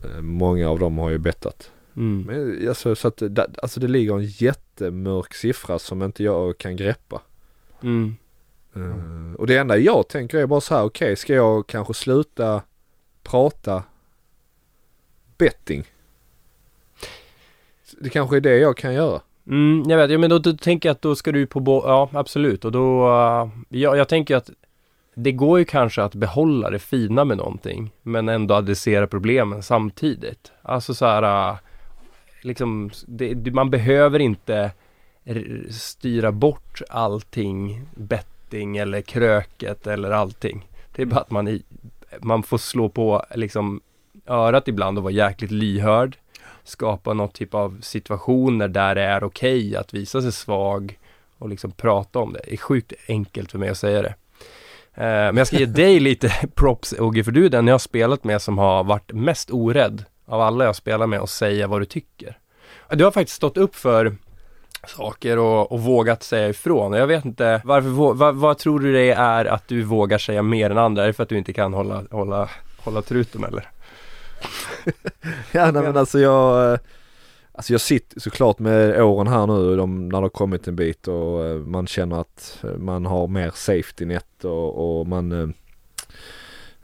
eh, 0.05 0.21
Många 0.21 0.71
av 0.71 0.79
dem 0.79 0.99
har 0.99 1.11
ju 1.11 1.19
bettat. 1.19 1.71
mm. 1.97 2.23
Men 2.27 2.69
alltså, 2.69 2.95
så 2.95 3.09
att 3.09 3.17
det, 3.17 3.47
alltså 3.63 3.81
det 3.81 3.89
ligger 3.89 4.15
en 4.15 4.25
jättemörk 4.25 5.35
siffra 5.35 5.79
som 5.79 6.03
inte 6.03 6.25
jag 6.25 6.59
kan 6.59 6.77
greppa. 6.77 7.21
Mm. 7.83 8.17
Eh, 8.75 9.35
och 9.39 9.47
det 9.47 9.57
enda 9.57 9.77
jag 9.77 10.09
tänker 10.09 10.39
är 10.39 10.47
bara 10.47 10.61
så 10.61 10.75
här, 10.75 10.85
okej 10.85 11.17
ska 11.17 11.35
jag 11.35 11.67
kanske 11.67 11.95
sluta 11.95 12.63
prata 13.23 13.83
betting? 15.39 15.85
Det 18.01 18.09
kanske 18.09 18.37
är 18.37 18.41
det 18.41 18.59
jag 18.59 18.77
kan 18.77 18.95
göra. 18.95 19.21
Mm, 19.47 19.85
jag 19.89 19.97
vet, 19.97 20.11
ja, 20.11 20.19
men 20.19 20.31
då, 20.31 20.39
då 20.39 20.53
tänker 20.53 20.89
jag 20.89 20.95
att 20.95 21.03
då 21.03 21.15
ska 21.15 21.33
du 21.33 21.47
på 21.47 21.83
ja 21.87 22.11
absolut 22.13 22.65
och 22.65 22.73
då, 22.73 23.09
uh, 23.09 23.49
ja, 23.69 23.97
jag 23.97 24.09
tänker 24.09 24.37
att 24.37 24.51
det 25.15 25.33
går 25.33 25.59
ju 25.59 25.65
kanske 25.65 26.03
att 26.03 26.15
behålla 26.15 26.71
det 26.71 26.79
fina 26.79 27.25
med 27.25 27.37
någonting 27.37 27.91
men 28.03 28.29
ändå 28.29 28.55
adressera 28.55 29.07
problemen 29.07 29.63
samtidigt. 29.63 30.53
Alltså 30.63 30.95
så 30.95 31.07
här, 31.07 31.51
äh, 31.51 31.57
liksom, 32.43 32.91
det, 33.07 33.55
man 33.55 33.71
behöver 33.71 34.19
inte 34.19 34.71
styra 35.71 36.33
bort 36.33 36.83
allting, 36.89 37.87
betting 37.95 38.77
eller 38.77 39.01
kröket 39.01 39.87
eller 39.87 40.11
allting. 40.11 40.69
Det 40.95 41.03
är 41.03 41.07
bara 41.07 41.21
att 41.21 41.31
man, 41.31 41.49
i, 41.49 41.63
man 42.21 42.43
får 42.43 42.59
slå 42.59 42.89
på 42.89 43.25
liksom 43.35 43.81
örat 44.27 44.69
ibland 44.69 44.99
och 44.99 45.05
vara 45.05 45.13
jäkligt 45.13 45.51
lyhörd 45.51 46.17
skapa 46.65 47.13
någon 47.13 47.29
typ 47.29 47.55
av 47.55 47.79
situationer 47.81 48.69
där 48.69 48.95
det 48.95 49.03
är 49.03 49.25
okej 49.25 49.77
att 49.77 49.95
visa 49.95 50.23
sig 50.23 50.33
svag 50.33 50.99
och 51.39 51.49
liksom 51.49 51.73
prata 51.73 52.19
om 52.19 52.33
det. 52.33 52.41
Det 52.45 52.53
är 52.53 52.57
sjukt 52.57 52.93
enkelt 53.09 53.51
för 53.51 53.59
mig 53.59 53.69
att 53.69 53.79
säga 53.79 54.03
det. 54.03 54.15
Eh, 54.95 55.05
men 55.05 55.37
jag 55.37 55.47
ska 55.47 55.57
ge 55.57 55.67
dig 55.67 56.01
lite 56.01 56.29
props 56.55 56.95
Ogge, 56.99 57.25
för 57.25 57.33
du 57.33 57.45
är 57.45 57.49
den 57.49 57.67
jag 57.67 57.75
har 57.75 57.79
spelat 57.79 58.25
med 58.25 58.43
som 58.43 58.59
har 58.59 58.85
varit 58.85 59.13
mest 59.13 59.51
orädd 59.51 60.05
av 60.27 60.41
alla 60.41 60.65
jag 60.65 60.77
spelar 60.77 61.07
med 61.07 61.21
att 61.21 61.31
säga 61.31 61.67
vad 61.67 61.81
du 61.81 61.85
tycker. 61.85 62.39
Du 62.91 63.05
har 63.05 63.11
faktiskt 63.11 63.37
stått 63.37 63.57
upp 63.57 63.77
för 63.77 64.17
saker 64.87 65.39
och, 65.39 65.73
och 65.73 65.81
vågat 65.81 66.23
säga 66.23 66.49
ifrån. 66.49 66.93
Och 66.93 66.99
jag 66.99 67.07
vet 67.07 67.25
inte, 67.25 67.63
varför, 67.65 67.89
vad, 68.15 68.35
vad 68.35 68.59
tror 68.59 68.81
du 68.81 68.93
det 68.93 69.11
är 69.11 69.45
att 69.45 69.69
du 69.69 69.83
vågar 69.83 70.19
säga 70.19 70.43
mer 70.43 70.71
än 70.71 70.79
andra? 70.79 71.03
Är 71.03 71.07
det 71.07 71.13
för 71.13 71.23
att 71.23 71.29
du 71.29 71.39
inte 71.39 71.53
kan 71.53 71.75
hålla, 71.75 72.05
hålla, 72.11 72.49
hålla 72.79 73.03
truten 73.03 73.45
eller? 73.45 73.69
Ja 75.53 75.71
nej, 75.71 75.83
men 75.83 75.97
alltså 75.97 76.19
jag 76.19 76.73
eh, 76.73 76.79
Alltså 77.55 77.73
jag 77.73 77.81
sitter 77.81 78.21
såklart 78.21 78.59
med 78.59 79.03
åren 79.03 79.27
här 79.27 79.47
nu 79.47 79.77
de, 79.77 80.09
när 80.09 80.21
det 80.21 80.25
har 80.25 80.29
kommit 80.29 80.69
en 80.69 80.77
bit 80.77 81.09
och 81.09 81.45
eh, 81.45 81.57
man 81.57 81.87
känner 81.87 82.21
att 82.21 82.65
eh, 82.65 82.77
man 82.77 83.07
har 83.07 83.29
mer 83.29 83.51
safety 83.55 84.05
net 84.05 84.45
och, 84.45 85.01
och 85.01 85.07
man 85.07 85.33
eh, 85.33 85.49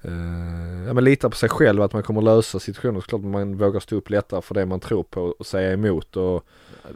eh 0.03 0.87
ja, 0.87 0.93
men 0.93 1.05
litar 1.05 1.29
på 1.29 1.37
sig 1.37 1.49
själv 1.49 1.83
att 1.83 1.93
man 1.93 2.03
kommer 2.03 2.23
lösa 2.23 2.59
situationer. 2.59 3.01
Såklart 3.01 3.23
man 3.23 3.57
vågar 3.57 3.81
stå 3.81 3.97
upp 3.97 4.11
lättare 4.11 4.43
för 4.43 4.55
det 4.55 4.67
man 4.67 4.81
tror 4.81 5.03
på 5.03 5.21
och 5.39 5.47
säga 5.47 5.73
emot 5.73 6.17
och 6.17 6.45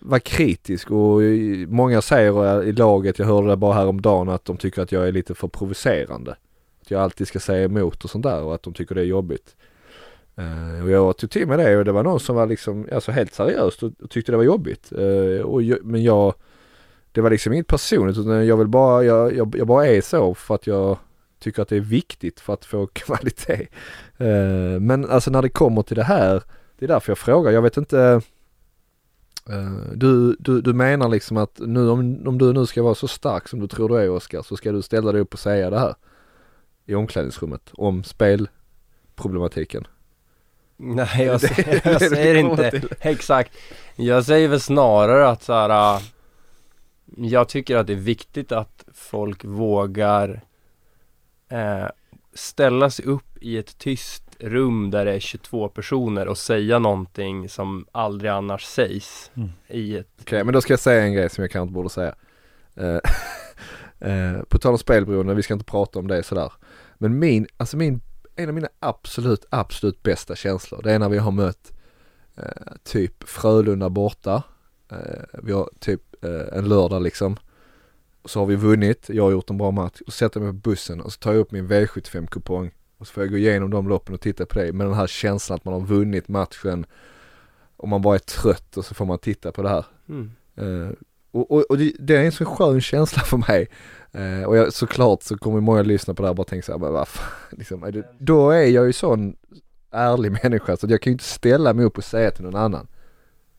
vara 0.01 0.21
kritisk 0.21 0.91
och 0.91 1.21
många 1.69 2.03
säger 2.03 2.63
i 2.63 2.73
laget, 2.73 3.19
jag 3.19 3.27
hörde 3.27 3.49
det 3.49 3.57
bara 3.57 3.75
häromdagen 3.75 4.29
att 4.29 4.45
de 4.45 4.57
tycker 4.57 4.83
att 4.83 4.93
jag 4.93 5.09
är 5.09 5.13
lite 5.13 5.35
för 5.35 5.49
provocerande. 5.49 6.37
Att 6.83 6.91
jag 6.91 7.03
alltid 7.03 7.29
ska 7.29 7.41
säga 7.41 7.65
emot 7.65 8.05
och 8.05 8.11
sånt 8.11 8.25
där 8.25 8.43
och 8.43 8.55
att 8.55 8.63
de 8.63 8.75
tycker 8.75 8.95
det 8.95 9.01
är 9.01 9.05
jobbigt. 9.05 9.57
Uh, 10.39 10.85
och 10.85 10.91
jag 10.91 11.17
tog 11.17 11.31
till 11.31 11.49
mig 11.49 11.57
det 11.57 11.77
och 11.77 11.85
det 11.85 11.93
var 11.93 12.03
någon 12.03 12.21
som 12.21 12.37
var 12.37 12.47
liksom, 12.47 12.89
alltså 12.93 13.13
helt 13.13 13.35
seriöst 13.35 13.83
och, 13.83 13.93
och 14.03 14.11
tyckte 14.11 14.33
det 14.33 14.37
var 14.37 14.45
jobbigt. 14.45 14.93
Uh, 14.99 15.41
och 15.41 15.63
jag, 15.63 15.79
men 15.85 16.03
jag, 16.03 16.35
det 17.13 17.21
var 17.21 17.31
liksom 17.31 17.53
inget 17.53 17.67
personligt 17.67 18.19
utan 18.19 18.47
jag 18.47 18.57
vill 18.57 18.69
bara, 18.69 19.05
jag, 19.05 19.37
jag, 19.37 19.55
jag 19.59 19.67
bara 19.67 19.87
är 19.87 20.01
så 20.01 20.35
för 20.35 20.55
att 20.55 20.67
jag 20.67 20.99
tycker 21.39 21.63
att 21.63 21.69
det 21.69 21.77
är 21.77 21.81
viktigt 21.81 22.41
för 22.41 22.55
att 22.55 22.65
få 22.65 22.87
kvalitet. 22.93 23.67
Uh, 24.21 24.81
men 24.81 25.11
alltså 25.11 25.31
när 25.31 25.43
det 25.43 25.49
kommer 25.49 25.83
till 25.83 25.97
det 25.97 26.05
här, 26.05 26.43
det 26.79 26.85
är 26.87 26.89
därför 26.89 27.11
jag 27.11 27.19
frågar, 27.19 27.53
jag 27.53 27.63
vet 27.63 27.77
inte 27.77 28.21
du, 29.95 30.37
du, 30.39 30.61
du 30.61 30.73
menar 30.73 31.09
liksom 31.09 31.37
att 31.37 31.59
nu 31.59 31.89
om, 31.89 32.23
om 32.27 32.39
du 32.39 32.53
nu 32.53 32.67
ska 32.67 32.83
vara 32.83 32.95
så 32.95 33.09
stark 33.09 33.49
som 33.49 33.61
du 33.61 33.69
tror 33.69 33.89
du 33.89 33.97
är 33.97 34.11
Oskar 34.11 34.43
så 34.43 34.57
ska 34.57 34.73
du 34.73 34.83
ställa 34.83 35.13
dig 35.13 35.21
upp 35.21 35.33
och 35.33 35.41
säga 35.41 35.71
det 35.71 35.79
här 35.79 35.95
i 36.87 36.95
omklädningsrummet 36.95 37.71
om 37.73 38.05
spelproblematiken. 38.05 39.87
Nej, 40.77 41.25
jag, 41.25 41.41
säger, 41.41 41.81
jag 41.93 42.01
säger 42.01 42.35
inte 42.35 42.71
till. 42.71 42.89
exakt. 43.01 43.53
Jag 43.97 44.25
säger 44.25 44.49
väl 44.49 44.61
snarare 44.61 45.29
att 45.29 45.43
så 45.43 45.53
här, 45.53 45.97
äh, 45.97 46.03
jag 47.17 47.49
tycker 47.49 47.77
att 47.77 47.87
det 47.87 47.93
är 47.93 47.97
viktigt 47.97 48.53
att 48.53 48.85
folk 48.95 49.45
vågar 49.45 50.43
eh, 51.49 51.87
ställa 52.35 52.91
sig 52.91 53.05
upp 53.05 53.39
i 53.41 53.59
ett 53.59 53.79
tyst 53.79 54.23
rum 54.39 54.91
där 54.91 55.05
det 55.05 55.13
är 55.13 55.21
22 55.21 55.69
personer 55.69 56.29
och 56.29 56.39
säga 56.39 56.79
någonting 56.79 57.49
som 57.49 57.87
aldrig 57.93 58.31
annars 58.31 58.65
sägs 58.65 59.31
Mm. 59.35 59.49
i 59.69 59.97
ett 59.97 60.09
Okej, 60.21 60.45
men 60.45 60.55
då 60.55 60.61
ska 60.61 60.73
jag 60.73 60.81
säga 60.81 61.03
en 61.03 61.13
grej 61.13 61.31
som 61.31 61.43
jag 61.43 61.51
kanske 61.51 61.63
inte 61.63 61.75
borde 61.75 61.89
säga. 61.89 62.15
Eh, 62.77 62.99
eh, 64.11 64.43
på 64.49 64.59
tal 64.59 64.73
om 64.73 64.79
spelberoende, 64.79 65.35
vi 65.35 65.43
ska 65.43 65.55
inte 65.55 65.65
prata 65.65 65.99
om 65.99 66.09
det 66.09 66.23
sådär. 66.23 66.53
Men 66.99 67.19
min, 67.19 67.47
alltså 67.57 67.77
min, 67.77 68.01
en 68.37 68.49
av 68.49 68.55
mina 68.55 68.69
absolut, 68.81 69.45
absolut 69.51 70.03
bästa 70.03 70.37
känslor, 70.37 70.83
det 70.83 70.93
är 70.93 70.99
när 70.99 71.09
vi 71.09 71.19
har 71.19 71.33
mött 71.33 71.73
eh, 72.37 72.73
typ 72.83 73.29
Frölunda 73.29 73.91
borta. 73.91 74.43
Eh, 74.89 75.41
vi 75.43 75.53
har 75.53 75.71
typ 75.79 76.25
eh, 76.25 76.59
en 76.59 76.69
lördag 76.69 77.03
liksom. 77.03 77.37
Så 78.25 78.39
har 78.39 78.47
vi 78.47 78.57
vunnit, 78.57 79.09
jag 79.09 79.25
har 79.25 79.31
gjort 79.31 79.51
en 79.51 79.59
bra 79.59 79.71
match. 79.71 80.01
Och 80.07 80.13
sätter 80.13 80.41
mig 80.41 80.49
på 80.49 80.71
bussen 80.71 81.01
och 81.01 81.13
så 81.13 81.19
tar 81.19 81.33
jag 81.33 81.41
upp 81.41 81.51
min 81.51 81.69
V75-kupong 81.69 82.71
Och 82.99 83.07
så 83.07 83.13
får 83.13 83.23
jag 83.23 83.31
gå 83.31 83.39
igenom 83.39 83.71
de 83.71 83.89
loppen 83.89 84.15
och 84.15 84.21
titta 84.21 84.47
på 84.47 84.59
det 84.59 84.73
med 84.73 84.87
den 84.87 84.95
här 84.95 85.07
känslan 85.07 85.57
att 85.57 85.65
man 85.65 85.75
har 85.75 85.81
vunnit 85.81 86.29
matchen 86.29 86.87
och 87.77 87.89
man 87.89 88.03
bara 88.03 88.15
är 88.15 88.19
trött 88.19 88.77
och 88.77 88.85
så 88.85 88.95
får 88.95 89.05
man 89.05 89.19
titta 89.19 89.53
på 89.53 89.63
det 89.63 89.69
här. 89.69 89.85
Mm. 90.09 90.97
Och 91.33 91.51
och, 91.51 91.63
och 91.71 91.79
det, 91.79 91.93
det 91.99 92.17
är 92.17 92.25
en 92.25 92.33
så 92.33 92.45
skön 92.45 92.81
känsla 92.81 93.23
för 93.23 93.37
mig. 93.37 93.69
Eh, 94.13 94.45
och 94.45 94.57
jag, 94.57 94.73
såklart 94.73 95.23
så 95.23 95.39
kommer 95.39 95.61
många 95.61 95.83
lyssna 95.83 96.15
på 96.15 96.23
det 96.23 96.27
här 96.27 96.31
och 96.31 96.37
bara 96.37 96.45
tänka 96.45 96.63
såhär, 96.63 96.79
men 96.79 96.93
vad 96.93 97.09
fan, 97.09 97.33
liksom, 97.59 97.83
är 97.83 97.93
det, 97.93 98.05
då 98.19 98.51
är 98.51 98.67
jag 98.67 98.87
ju 98.87 98.93
sån 98.93 99.37
ärlig 99.91 100.33
människa 100.43 100.77
så 100.77 100.87
jag 100.91 101.01
kan 101.01 101.11
ju 101.11 101.13
inte 101.13 101.25
ställa 101.25 101.73
mig 101.73 101.85
upp 101.85 101.99
och 101.99 102.05
säga 102.05 102.31
till 102.31 102.45
någon 102.45 102.57
annan. 102.57 102.87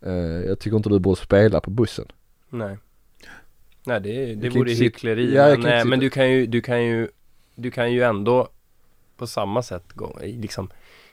Eh, 0.02 0.14
jag 0.48 0.60
tycker 0.60 0.78
inte 0.78 0.90
du 0.90 1.00
borde 1.00 1.22
spela 1.22 1.62
på 1.62 1.70
bussen. 1.70 2.06
Nej. 2.50 2.78
Nej 3.84 4.02
det, 4.02 4.36
det 4.36 4.50
vore 4.50 4.72
hyckleri. 4.72 5.36
Ja, 5.36 5.46
men, 5.46 5.56
inte 5.56 5.76
eh, 5.76 5.86
men 5.86 6.00
du 6.00 6.10
kan 6.10 6.32
ju, 6.32 6.46
du 6.46 6.62
kan 6.62 6.86
ju, 6.86 7.08
du 7.56 7.72
kan 7.72 7.92
ju 7.92 8.04
ändå 8.04 8.48
på 9.18 9.28
samma 9.28 9.64
sätt 9.64 9.94
gå, 9.94 10.20
liksom 10.22 10.70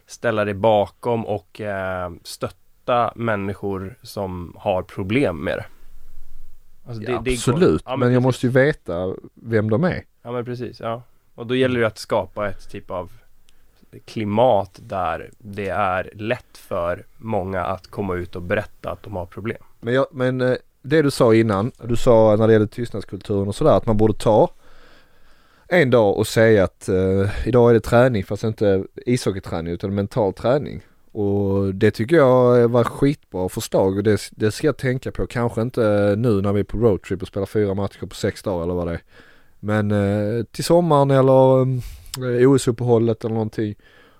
ställa 0.07 0.45
dig 0.45 0.55
bakom 0.55 1.27
och 1.27 1.61
eh, 1.61 2.13
stötta 2.23 3.13
människor 3.17 3.99
som 4.03 4.57
har 4.59 4.83
problem 4.83 5.45
med 5.45 5.59
det. 5.59 5.65
Alltså, 6.87 7.03
Ja, 7.03 7.09
det- 7.11 7.15
det 7.25 7.31
går- 7.31 7.35
absolut, 7.55 7.83
Ja, 7.87 7.97
men, 7.97 8.13
jag 8.13 8.17
precis. 8.23 8.25
måste 8.25 8.47
ju 8.47 8.53
veta 8.53 9.15
vem 9.35 9.71
de 9.71 9.85
är. 9.85 10.05
Ja 10.23 10.33
men 10.33 10.45
precis, 10.45 10.81
ja. 10.81 11.03
Och 11.35 11.47
då 11.47 11.55
gäller 11.55 11.81
det 11.81 11.87
att 11.87 11.99
skapa 11.99 12.49
ett 12.49 12.71
typ 12.71 12.91
av 12.91 13.11
klimat 14.05 14.81
där 14.83 15.31
det 15.39 15.69
är 15.69 16.11
lätt 16.15 16.59
för 16.59 17.05
många 17.17 17.61
att 17.65 17.87
komma 17.87 18.15
ut 18.15 18.37
och 18.37 18.43
berätta 18.43 18.91
att 18.91 19.03
de 19.03 19.17
har 19.17 19.27
problem. 19.27 19.63
Men, 19.81 19.95
jag, 19.95 20.07
men 20.13 20.41
eh, 20.41 20.55
det 20.83 21.03
du 21.03 21.11
sa 21.11 21.35
innan, 21.35 21.73
du 21.85 21.97
sa 21.97 22.37
när 22.37 22.47
det 22.47 22.53
gäller 22.53 22.67
tystnadskulturen 22.67 23.49
och 23.49 23.55
sådär 23.55 23.77
att 23.77 23.87
man 23.87 23.97
borde 23.97 24.15
ta 24.15 24.51
en 25.69 25.91
dag 25.91 26.17
och 26.19 26.27
säga 26.27 26.65
att 26.65 26.89
eh, 26.89 27.47
idag 27.49 27.71
är 27.71 27.75
det 27.75 27.81
träning 27.81 28.25
fast 28.25 28.45
inte 28.45 28.85
ishockeyträning 28.97 29.73
utan 29.73 29.95
mental 29.95 30.33
träning. 30.33 30.81
Och 31.13 31.75
det 31.75 31.91
tycker 31.91 32.17
jag 32.17 32.69
var 32.69 32.85
skitbra 32.85 33.49
förslag 33.49 33.97
och 33.97 34.03
det, 34.03 34.21
det 34.31 34.51
ska 34.51 34.67
jag 34.67 34.77
tänka 34.77 35.13
på. 35.13 35.27
Kanske 35.27 35.63
inte 35.63 35.85
eh, 35.85 36.17
nu 36.17 36.41
när 36.41 36.53
vi 36.53 36.61
är 36.61 36.65
på 36.65 36.79
roadtrip 36.79 37.23
och 37.23 37.29
spelar 37.29 37.47
fyra 37.47 37.75
matcher 37.75 38.07
på 38.07 38.15
sex 38.15 38.43
dagar 38.43 38.65
eller 38.65 38.75
vad 38.75 38.87
det 38.87 38.93
är. 38.93 39.03
Men 39.61 39.91
eh, 39.91 40.45
till 40.45 40.65
sommaren 40.65 41.11
eller 41.11 41.63
eh, 42.41 42.51
OS-uppehållet 42.51 43.25
eller 43.25 43.35
någonting. 43.35 43.75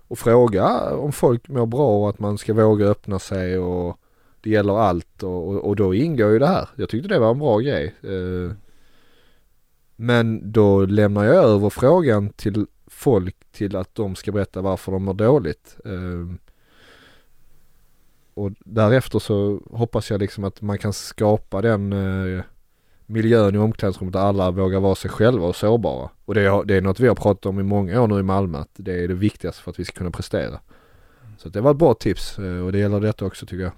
Och 0.09 0.19
fråga 0.19 0.95
om 0.95 1.13
folk 1.13 1.49
mår 1.49 1.67
bra 1.67 2.03
och 2.03 2.11
att 2.11 2.19
man 2.19 2.39
ska 2.39 2.55
våga 2.55 2.87
öppna 2.87 3.19
sig 3.19 3.59
och 3.59 4.01
det 4.41 4.51
gäller 4.51 4.79
allt 4.79 5.23
och, 5.23 5.49
och, 5.49 5.65
och 5.65 5.77
då 5.77 5.95
ingår 5.95 6.31
ju 6.31 6.39
det 6.39 6.47
här. 6.47 6.69
Jag 6.77 6.89
tyckte 6.89 7.09
det 7.09 7.19
var 7.19 7.31
en 7.31 7.39
bra 7.39 7.59
grej. 7.59 7.95
Eh, 8.03 8.57
men 9.97 10.53
då 10.53 10.87
lämnar 10.87 11.25
jag 11.25 11.45
över 11.45 11.71
frågan 11.71 12.29
till 12.29 12.67
folk 12.87 13.37
till 13.53 13.77
att 13.77 13.95
de 13.95 14.15
ska 14.15 14.33
berätta 14.33 14.61
varför 14.61 14.93
de 14.93 15.05
mår 15.05 15.15
dåligt. 15.15 15.77
Eh, 15.85 16.50
och 18.41 18.53
därefter 18.65 19.19
så 19.19 19.61
hoppas 19.71 20.11
jag 20.11 20.21
liksom 20.21 20.45
att 20.45 20.63
man 20.63 20.79
kan 20.79 20.93
skapa 20.93 21.61
den 21.61 21.93
eh, 21.93 22.43
miljön 23.07 23.55
i 23.55 23.59
omklädningsrummet 23.59 24.13
där 24.13 24.21
alla 24.21 24.51
vågar 24.51 24.81
vara 24.81 24.95
sig 24.95 25.11
själva 25.11 25.47
och 25.47 25.57
sårbara. 25.57 26.11
Och 26.25 26.35
det 26.35 26.41
är, 26.41 26.65
det 26.65 26.77
är 26.77 26.81
något 26.81 27.01
vi 27.01 27.09
har 27.09 27.15
pratat 27.15 27.47
om 27.47 27.61
i 27.61 27.63
många 27.63 28.03
år 28.03 28.09
nu 28.09 28.19
i 28.19 28.23
Malmö 28.23 28.59
att 28.59 28.71
det 28.77 29.05
är 29.05 29.09
det 29.09 29.15
viktigaste 29.15 29.63
för 29.63 29.71
att 29.71 29.79
vi 29.79 29.85
ska 29.85 29.99
kunna 29.99 30.11
prestera. 30.11 30.61
Så 31.39 31.49
det 31.49 31.61
var 31.61 31.71
ett 31.71 31.77
bra 31.77 31.95
tips 31.95 32.39
eh, 32.39 32.65
och 32.65 32.73
det 32.73 32.79
gäller 32.79 33.01
detta 33.01 33.25
också 33.25 33.47
tycker 33.47 33.63
jag. 33.63 33.73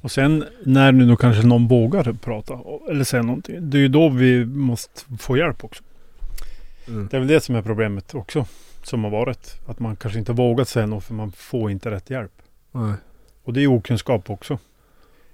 Och 0.00 0.10
sen 0.10 0.44
när 0.64 0.92
nu 0.92 1.06
då 1.06 1.16
kanske 1.16 1.46
någon 1.46 1.68
vågar 1.68 2.12
prata 2.12 2.58
eller 2.90 3.04
säga 3.04 3.22
någonting. 3.22 3.70
Det 3.70 3.78
är 3.78 3.80
ju 3.80 3.88
då 3.88 4.08
vi 4.08 4.44
måste 4.44 5.02
få 5.18 5.36
hjälp 5.36 5.64
också. 5.64 5.82
Mm. 6.88 7.08
Det 7.10 7.16
är 7.16 7.18
väl 7.18 7.28
det 7.28 7.40
som 7.40 7.54
är 7.54 7.62
problemet 7.62 8.14
också. 8.14 8.46
Som 8.82 9.04
har 9.04 9.10
varit. 9.10 9.60
Att 9.66 9.78
man 9.78 9.96
kanske 9.96 10.18
inte 10.18 10.32
vågat 10.32 10.68
säga 10.68 10.86
något 10.86 11.04
för 11.04 11.14
man 11.14 11.32
får 11.32 11.70
inte 11.70 11.90
rätt 11.90 12.10
hjälp. 12.10 12.32
Nej. 12.72 12.94
Och 13.46 13.52
det 13.52 13.60
är 13.60 13.66
okunskap 13.66 14.30
också. 14.30 14.58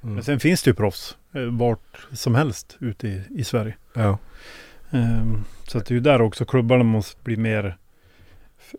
Mm. 0.02 0.14
Men 0.14 0.24
sen 0.24 0.40
finns 0.40 0.62
det 0.62 0.70
ju 0.70 0.74
proffs. 0.74 1.16
eh, 1.32 1.42
Vart 1.42 2.06
som 2.12 2.34
helst 2.34 2.76
ute 2.80 3.08
i, 3.08 3.22
i 3.30 3.44
Sverige. 3.44 3.76
Ja. 3.94 4.18
Ehm, 4.90 5.44
så 5.68 5.78
att 5.78 5.86
det 5.86 5.92
är 5.92 5.96
ju 5.96 6.00
där 6.00 6.20
också 6.22 6.44
klubbarna 6.44 6.84
måste 6.84 7.22
bli 7.24 7.36
mer. 7.36 7.76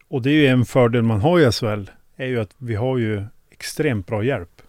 Och 0.07 0.21
det 0.21 0.29
är 0.29 0.33
ju 0.33 0.47
en 0.47 0.65
fördel 0.65 1.01
man 1.03 1.21
har 1.21 1.39
i 1.39 1.51
SHL. 1.51 1.89
Är 2.15 2.25
ju 2.25 2.39
att 2.41 2.51
vi 2.57 2.75
har 2.75 2.97
ju 2.97 3.23
extremt 3.49 4.07
bra 4.07 4.23
hjälp. 4.23 4.61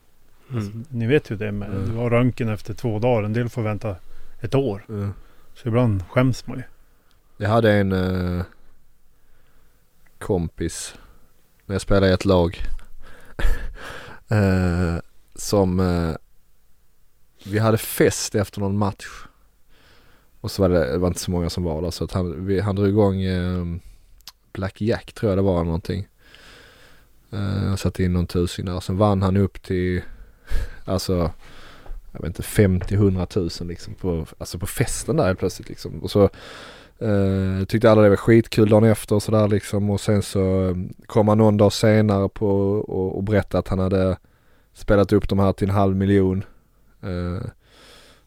Alltså, 0.52 0.70
ni 0.88 1.06
vet 1.06 1.30
ju 1.30 1.36
det 1.36 1.52
med. 1.52 1.68
Mm. 1.68 1.90
Du 1.90 1.96
har 1.96 2.10
röntgen 2.10 2.48
efter 2.48 2.74
två 2.74 2.98
dagar. 2.98 3.22
En 3.22 3.32
del 3.32 3.48
får 3.48 3.62
vänta 3.62 3.96
ett 4.40 4.54
år. 4.54 4.84
Mm. 4.88 5.12
Så 5.54 5.68
ibland 5.68 6.04
skäms 6.08 6.46
man 6.46 6.56
ju. 6.56 6.62
Jag 7.36 7.48
hade 7.50 7.72
en 7.72 7.92
eh, 7.92 8.44
kompis 10.18 10.94
när 11.66 11.74
jag 11.74 11.82
spelade 11.82 12.08
i 12.08 12.12
ett 12.12 12.24
lag 12.24 12.58
eh, 14.28 14.96
som 15.34 15.80
eh, 15.80 16.14
vi 17.44 17.58
hade 17.58 17.78
fest 17.78 18.34
efter 18.34 18.60
någon 18.60 18.78
match 18.78 19.06
och 20.40 20.50
så 20.50 20.62
var 20.62 20.68
det, 20.68 20.92
det 20.92 20.98
var 20.98 21.08
inte 21.08 21.20
så 21.20 21.30
många 21.30 21.50
som 21.50 21.64
var 21.64 21.82
där 21.82 21.90
så 21.90 22.04
att 22.04 22.12
han, 22.12 22.46
vi, 22.46 22.60
han 22.60 22.76
drog 22.76 22.88
igång 22.88 23.22
eh, 23.22 23.64
Black 24.52 24.80
Jack 24.80 25.12
tror 25.12 25.30
jag 25.30 25.38
det 25.38 25.42
var 25.42 25.64
någonting. 25.64 26.08
Eh, 27.30 27.76
satte 27.76 28.04
in 28.04 28.12
någon 28.12 28.26
tusing 28.26 28.66
där. 28.66 28.80
Sen 28.80 28.96
vann 28.96 29.22
han 29.22 29.36
upp 29.36 29.62
till 29.62 30.02
alltså 30.84 31.30
jag 32.12 32.20
vet 32.20 32.26
inte 32.26 32.42
50-100 32.42 33.26
tusen 33.26 33.66
liksom 33.66 33.94
på, 33.94 34.26
alltså 34.38 34.58
på 34.58 34.66
festen 34.66 35.16
där 35.16 35.26
helt 35.26 35.38
plötsligt 35.38 35.68
liksom. 35.68 36.02
Och 36.02 36.10
så 36.10 36.30
Eh, 37.04 37.64
tyckte 37.64 37.90
alla 37.90 38.02
det 38.02 38.08
var 38.08 38.16
skitkul 38.16 38.68
dagen 38.68 38.84
efter 38.84 39.14
och 39.14 39.22
sådär 39.22 39.48
liksom 39.48 39.90
och 39.90 40.00
sen 40.00 40.22
så 40.22 40.68
eh, 40.68 40.76
kom 41.06 41.28
han 41.28 41.38
någon 41.38 41.56
dag 41.56 41.72
senare 41.72 42.28
på 42.28 42.48
och, 42.78 43.16
och 43.16 43.24
berättade 43.24 43.58
att 43.58 43.68
han 43.68 43.78
hade 43.78 44.16
spelat 44.72 45.12
upp 45.12 45.28
de 45.28 45.38
här 45.38 45.52
till 45.52 45.68
en 45.68 45.74
halv 45.74 45.96
miljon. 45.96 46.44
Eh, 47.02 47.46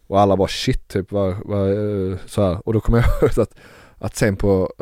och 0.07 0.19
alla 0.19 0.37
bara 0.37 0.47
shit 0.47 0.87
typ 0.87 1.11
vad, 1.11 1.35
vad, 1.45 1.71
eh, 1.71 2.17
så 2.25 2.41
här. 2.41 2.67
Och 2.67 2.73
då 2.73 2.79
kom 2.79 2.95
jag 2.95 3.03
ihåg 3.21 3.39
att, 3.39 3.55
att 3.97 4.15
sen 4.15 4.35
på 4.35 4.73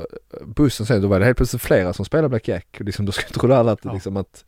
bussen 0.45 0.86
sen 0.86 1.01
då 1.01 1.08
var 1.08 1.19
det 1.19 1.25
helt 1.25 1.38
plötsligt 1.38 1.62
flera 1.62 1.93
som 1.93 2.05
spelade 2.05 2.29
Black 2.29 2.47
Jack. 2.47 2.77
Och 2.79 2.86
liksom, 2.86 3.05
då 3.05 3.12
trodde 3.12 3.58
alla 3.58 3.71
att 3.71 3.86
Ja. 3.86 3.93
liksom 3.93 4.17
att 4.17 4.45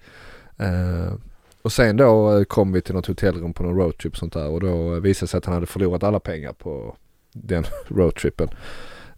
och 1.62 1.72
sen 1.72 1.98
då 1.98 2.46
kom 2.46 2.72
vi 2.72 2.82
till 2.82 2.96
något 2.96 3.08
hotellrum 3.08 3.54
på 3.54 3.64
någon 3.64 3.78
roadtrip 3.78 4.18
sånt 4.18 4.34
där 4.34 4.48
och 4.48 4.62
då 4.62 5.00
visade 5.00 5.24
det 5.26 5.28
sig 5.28 5.38
att 5.38 5.46
han 5.46 5.54
hade 5.54 5.66
förlorat 5.66 6.04
alla 6.04 6.20
pengar 6.20 6.54
på 6.54 6.96
den 7.34 7.64
roadtrippen. 7.88 8.50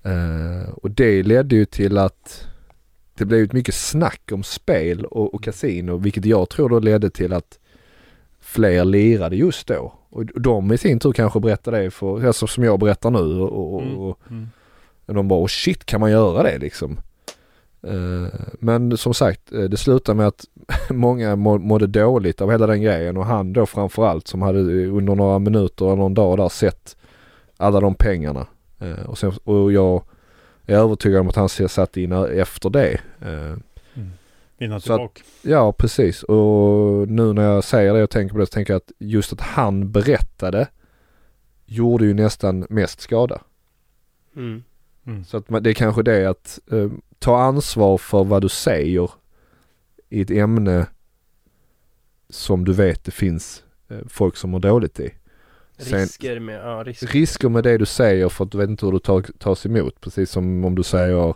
Eh, 0.04 0.70
och 0.74 0.92
det 0.92 1.24
ledde 1.24 1.56
ju 1.56 1.66
till 1.66 1.98
att 1.98 2.48
det 3.14 3.26
blev 3.26 3.44
ett 3.44 3.54
mycket 3.54 3.76
snack 3.76 4.22
om 4.32 4.44
spel 4.44 5.06
och, 5.06 5.34
och 5.34 5.44
kasino 5.44 5.98
vilket 5.98 6.26
jag 6.26 6.50
tror 6.50 6.70
då 6.70 6.80
ledde 6.80 7.10
till 7.10 7.34
att 7.34 7.60
fler 8.40 8.86
lirade 8.86 9.36
just 9.36 9.68
då. 9.68 9.94
Och 10.10 10.26
de 10.42 10.72
i 10.72 10.78
sin 10.78 11.00
tur 11.00 11.12
kanske 11.12 11.40
berättade 11.40 11.80
det 11.84 11.92
för, 11.92 12.26
alltså 12.28 12.48
som 12.48 12.64
jag 12.64 12.80
berättar 12.80 13.12
nu 13.12 13.42
och, 13.42 13.76
och, 13.76 13.82
Mm. 13.82 13.98
och 13.98 14.20
Mm. 14.30 14.48
de 15.06 15.28
bara 15.28 15.40
oh 15.44 15.48
shit 15.48 15.86
kan 15.86 16.00
man 16.00 16.12
göra 16.12 16.44
det 16.44 16.58
liksom. 16.58 17.00
Eh, 17.84 18.40
men 18.60 18.98
som 18.98 19.14
sagt 19.14 19.54
eh, 19.54 19.62
det 19.64 19.78
slutade 19.78 20.16
med 20.18 20.28
att 20.28 20.46
många 20.90 21.36
må, 21.36 21.58
mådde 21.58 21.88
dåligt 21.88 22.42
av 22.42 22.52
hela 22.52 22.68
den 22.68 22.82
grejen 22.82 23.18
och 23.18 23.26
han 23.26 23.54
då 23.54 23.66
framförallt 23.66 24.28
som 24.28 24.42
hade 24.42 24.60
under 24.88 25.16
några 25.16 25.40
minuter 25.40 25.86
eller 25.86 25.96
någon 25.96 26.14
dag 26.14 26.38
där 26.38 26.50
sett 26.50 26.98
alla 27.58 27.80
de 27.80 27.96
pengarna. 27.96 28.48
Eh, 28.80 29.06
och, 29.06 29.18
sen, 29.18 29.32
och 29.44 29.72
jag 29.72 30.04
är 30.66 30.76
övertygad 30.76 31.22
om 31.22 31.28
att 31.30 31.36
han 31.36 31.50
ser 31.50 31.68
satt 31.68 31.98
in 31.98 32.12
efter 32.12 32.70
det. 32.70 33.00
Eh, 33.22 33.58
Vinna 34.58 34.80
Så 34.80 34.94
att- 34.94 34.98
tillbaka. 35.16 35.22
ja 35.42 35.72
precis 35.72 36.24
och 36.24 37.08
nu 37.10 37.34
när 37.34 37.44
jag 37.44 37.64
säger 37.64 37.94
det 37.94 38.04
och 38.04 38.10
tänker 38.10 38.34
på 38.34 38.40
det 38.40 38.46
så 38.46 38.52
tänker 38.52 38.74
jag 38.74 38.78
att 38.78 38.92
just 39.00 39.34
att 39.34 39.42
han 39.42 39.92
berättade 39.92 40.68
gjorde 41.66 42.06
ju 42.06 42.14
nästan 42.14 42.66
mest 42.70 43.02
skada. 43.02 43.42
Mm. 44.36 44.64
Mm. 45.06 45.24
Så 45.26 45.38
att 45.38 45.50
man, 45.50 45.64
det 45.64 45.70
är 45.70 45.74
kanske 45.74 46.04
det 46.04 46.26
att 46.26 46.60
eh, 46.72 46.90
ta 47.20 47.42
ansvar 47.42 47.98
för 47.98 48.24
vad 48.24 48.42
du 48.42 48.50
säger 48.50 49.12
i 50.10 50.22
ett 50.22 50.32
ämne 50.32 50.88
som 52.30 52.66
du 52.66 52.74
vet 52.74 53.04
det 53.04 53.12
finns 53.12 53.64
eh, 53.90 53.98
folk 54.08 54.36
som 54.36 54.50
mår 54.50 54.60
dåligt 54.60 55.00
i. 55.00 55.14
Sen- 55.80 56.00
Risker 56.00 56.40
med, 56.40 56.56
ja 56.64 56.84
risker. 56.86 57.08
Risker 57.08 57.50
med 57.50 57.64
det 57.64 57.78
du 57.78 57.86
säger 57.86 58.30
för 58.30 58.46
att 58.46 58.52
du 58.52 58.58
vet 58.58 58.70
inte 58.70 58.86
hur 58.86 58.94
du 58.94 59.00
tar, 59.00 59.22
tas 59.40 59.66
emot. 59.66 60.02
Precis 60.02 60.32
som 60.32 60.66
om 60.66 60.76
du 60.76 60.84
säger 60.84 61.34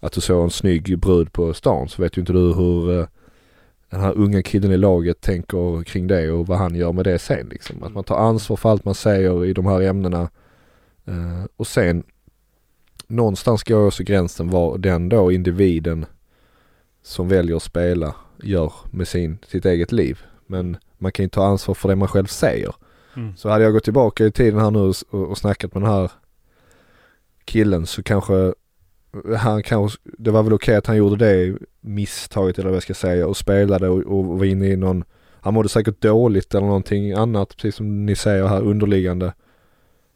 att 0.00 0.12
du 0.12 0.20
såg 0.20 0.44
en 0.44 0.50
snygg 0.50 0.98
brud 0.98 1.32
på 1.32 1.54
stan 1.54 1.88
så 1.88 2.02
vet 2.02 2.16
ju 2.16 2.20
inte 2.20 2.32
du 2.32 2.54
hur 2.54 3.00
eh, 3.00 3.06
den 3.90 4.00
här 4.00 4.12
unga 4.18 4.42
killen 4.42 4.72
i 4.72 4.76
laget 4.76 5.20
tänker 5.20 5.82
kring 5.84 6.06
det 6.06 6.30
och 6.30 6.46
vad 6.46 6.58
han 6.58 6.74
gör 6.74 6.92
med 6.92 7.04
det 7.04 7.18
sen 7.18 7.48
liksom. 7.48 7.82
Att 7.82 7.92
man 7.92 8.04
tar 8.04 8.16
ansvar 8.16 8.56
för 8.56 8.68
allt 8.70 8.84
man 8.84 8.94
säger 8.94 9.44
i 9.44 9.52
de 9.52 9.66
här 9.66 9.80
ämnena. 9.80 10.30
Eh, 11.04 11.44
och 11.56 11.66
sen 11.66 12.04
någonstans 13.06 13.62
går 13.62 13.86
också 13.86 14.02
gränsen 14.02 14.50
vad 14.50 14.80
den 14.80 15.08
då 15.08 15.32
individen 15.32 16.06
som 17.02 17.28
väljer 17.28 17.56
att 17.56 17.62
spela 17.62 18.14
gör 18.42 18.72
med 18.90 19.08
sin, 19.08 19.38
sitt 19.46 19.64
eget 19.64 19.92
liv. 19.92 20.22
Men 20.46 20.76
man 20.98 21.12
kan 21.12 21.24
ju 21.24 21.28
ta 21.28 21.44
ansvar 21.46 21.74
för 21.74 21.88
det 21.88 21.96
man 21.96 22.08
själv 22.08 22.26
säger. 22.26 22.74
Mm. 23.16 23.36
Så 23.36 23.48
hade 23.48 23.64
jag 23.64 23.72
gått 23.72 23.84
tillbaka 23.84 24.24
i 24.24 24.30
tiden 24.30 24.60
här 24.60 24.70
nu 24.70 24.78
och, 24.78 25.30
och 25.30 25.38
snackat 25.38 25.74
med 25.74 25.82
den 25.82 25.90
här 25.90 26.10
killen 27.44 27.86
så 27.86 28.02
kanske 28.02 28.54
han 29.38 29.62
kanske, 29.62 29.98
det 30.04 30.30
var 30.30 30.42
väl 30.42 30.52
okej 30.52 30.76
att 30.76 30.86
han 30.86 30.96
gjorde 30.96 31.16
det 31.16 31.58
misstaget 31.80 32.58
eller 32.58 32.68
vad 32.68 32.76
jag 32.76 32.82
ska 32.82 32.94
säga 32.94 33.26
och 33.26 33.36
spelade 33.36 33.88
och, 33.88 33.98
och 33.98 34.24
var 34.24 34.44
inne 34.44 34.66
i 34.66 34.76
någon, 34.76 35.04
han 35.40 35.54
mådde 35.54 35.68
säkert 35.68 36.00
dåligt 36.00 36.54
eller 36.54 36.66
någonting 36.66 37.12
annat 37.12 37.56
precis 37.56 37.74
som 37.74 38.06
ni 38.06 38.16
säger 38.16 38.46
här 38.46 38.62
underliggande. 38.62 39.34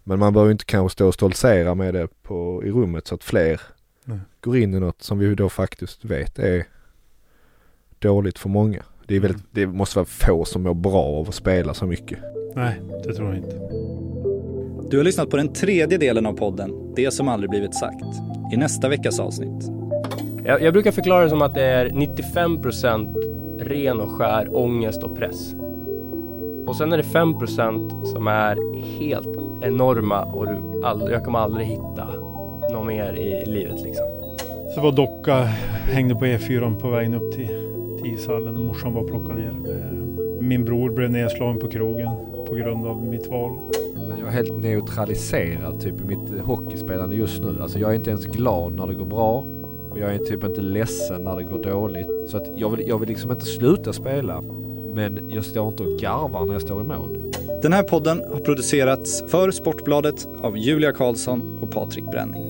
Men 0.05 0.19
man 0.19 0.33
behöver 0.33 0.53
inte 0.53 0.65
kanske 0.65 0.93
stå 0.93 1.07
och 1.07 1.15
stoltsera 1.15 1.75
med 1.75 1.95
det 1.95 2.09
på, 2.23 2.63
i 2.65 2.71
rummet 2.71 3.07
så 3.07 3.15
att 3.15 3.25
fler 3.25 3.61
Nej. 4.05 4.19
går 4.41 4.57
in 4.57 4.75
i 4.75 4.81
något 4.81 5.03
som 5.03 5.19
vi 5.19 5.35
då 5.35 5.49
faktiskt 5.49 6.05
vet 6.05 6.39
är 6.39 6.67
dåligt 7.99 8.39
för 8.39 8.49
många. 8.49 8.83
Det, 9.09 9.17
är 9.17 9.21
väldigt, 9.21 9.43
det 9.51 9.67
måste 9.67 9.99
vara 9.99 10.07
få 10.07 10.45
som 10.45 10.63
mår 10.63 10.75
bra 10.75 11.03
av 11.03 11.29
att 11.29 11.35
spela 11.35 11.75
så 11.75 11.87
mycket. 11.87 12.19
Nej, 12.55 12.81
det 13.05 13.15
tror 13.15 13.29
jag 13.29 13.37
inte. 13.37 13.57
Du 14.91 14.97
har 14.97 15.05
lyssnat 15.05 15.31
på 15.31 15.37
den 15.37 15.53
tredje 15.53 15.99
delen 15.99 16.27
av 16.27 16.33
podden, 16.33 16.93
Det 16.97 17.11
som 17.11 17.29
aldrig 17.29 17.51
blivit 17.51 17.75
sagt. 17.75 18.05
I 18.53 18.57
nästa 18.57 18.89
veckas 18.89 19.21
avsnitt. 19.21 19.71
Jag, 20.45 20.63
jag 20.63 20.73
brukar 20.73 20.93
förklara 20.93 21.25
det 21.25 21.31
som 21.31 21.43
att 21.43 21.55
det 21.55 21.63
är 21.63 21.89
95% 21.89 23.61
ren 23.61 24.01
och 24.01 24.11
skär 24.11 24.57
ångest 24.57 25.03
och 25.03 25.17
press. 25.17 25.55
Och 26.67 26.77
sen 26.77 26.93
är 26.93 26.97
det 26.97 27.03
5% 27.03 28.05
som 28.05 28.27
är 28.27 28.75
helt 28.99 29.39
enorma 29.63 30.25
och 30.25 30.47
du 30.47 30.83
aldrig, 30.85 31.17
jag 31.17 31.25
kommer 31.25 31.39
aldrig 31.39 31.67
hitta 31.67 32.07
något 32.73 32.87
mer 32.87 33.13
i 33.13 33.51
livet 33.51 33.83
liksom. 33.83 34.07
Så 34.75 34.81
var 34.81 34.93
docka, 34.93 35.35
hängde 35.93 36.15
på 36.15 36.25
E4 36.25 36.81
på 36.81 36.89
vägen 36.91 37.15
upp 37.15 37.33
till, 37.33 37.68
till 38.03 38.15
ishallen. 38.15 38.55
Morsan 38.67 38.95
var 38.95 39.01
och 39.01 39.09
plockade 39.09 39.41
ner. 39.41 39.51
Eh, 39.51 39.99
Min 40.41 40.65
bror 40.65 40.91
blev 40.91 41.11
nedslagen 41.11 41.59
på 41.59 41.69
krogen 41.69 42.09
på 42.49 42.55
grund 42.55 42.87
av 42.87 43.05
mitt 43.07 43.27
val. 43.27 43.53
Jag 44.19 44.29
är 44.29 44.33
helt 44.33 44.63
neutraliserad 44.63 45.81
typ 45.81 46.01
i 46.01 46.05
mitt 46.05 46.41
hockeyspelande 46.45 47.17
just 47.17 47.43
nu. 47.43 47.57
Alltså 47.63 47.79
jag 47.79 47.91
är 47.91 47.95
inte 47.95 48.11
ens 48.11 48.27
glad 48.27 48.73
när 48.75 48.87
det 48.87 48.95
går 48.95 49.05
bra. 49.07 49.47
Och 49.91 49.99
jag 49.99 50.15
är 50.15 50.19
typ 50.19 50.45
inte 50.45 50.61
ledsen 50.61 51.23
när 51.23 51.37
det 51.37 51.43
går 51.43 51.63
dåligt. 51.63 52.07
Så 52.27 52.37
att 52.37 52.47
jag 52.57 52.71
vill, 52.71 52.89
jag 52.89 52.99
vill 52.99 53.09
liksom 53.09 53.31
inte 53.31 53.45
sluta 53.45 53.93
spela. 53.93 54.43
Men 54.95 55.31
jag 55.31 55.45
står 55.45 55.69
inte 55.69 55.83
och 55.83 55.99
garvar 56.01 56.47
när 56.47 56.53
jag 56.53 56.63
står 56.63 56.81
i 56.81 56.85
mål. 56.85 57.33
Den 57.63 57.73
här 57.73 57.83
podden 57.83 58.23
har 58.33 58.41
producerats 58.41 59.25
för 59.27 59.51
Sportbladet 59.51 60.29
av 60.41 60.59
Julia 60.59 60.93
Karlsson 60.93 61.59
och 61.61 61.71
Patrik 61.71 62.05
Bränning. 62.11 62.48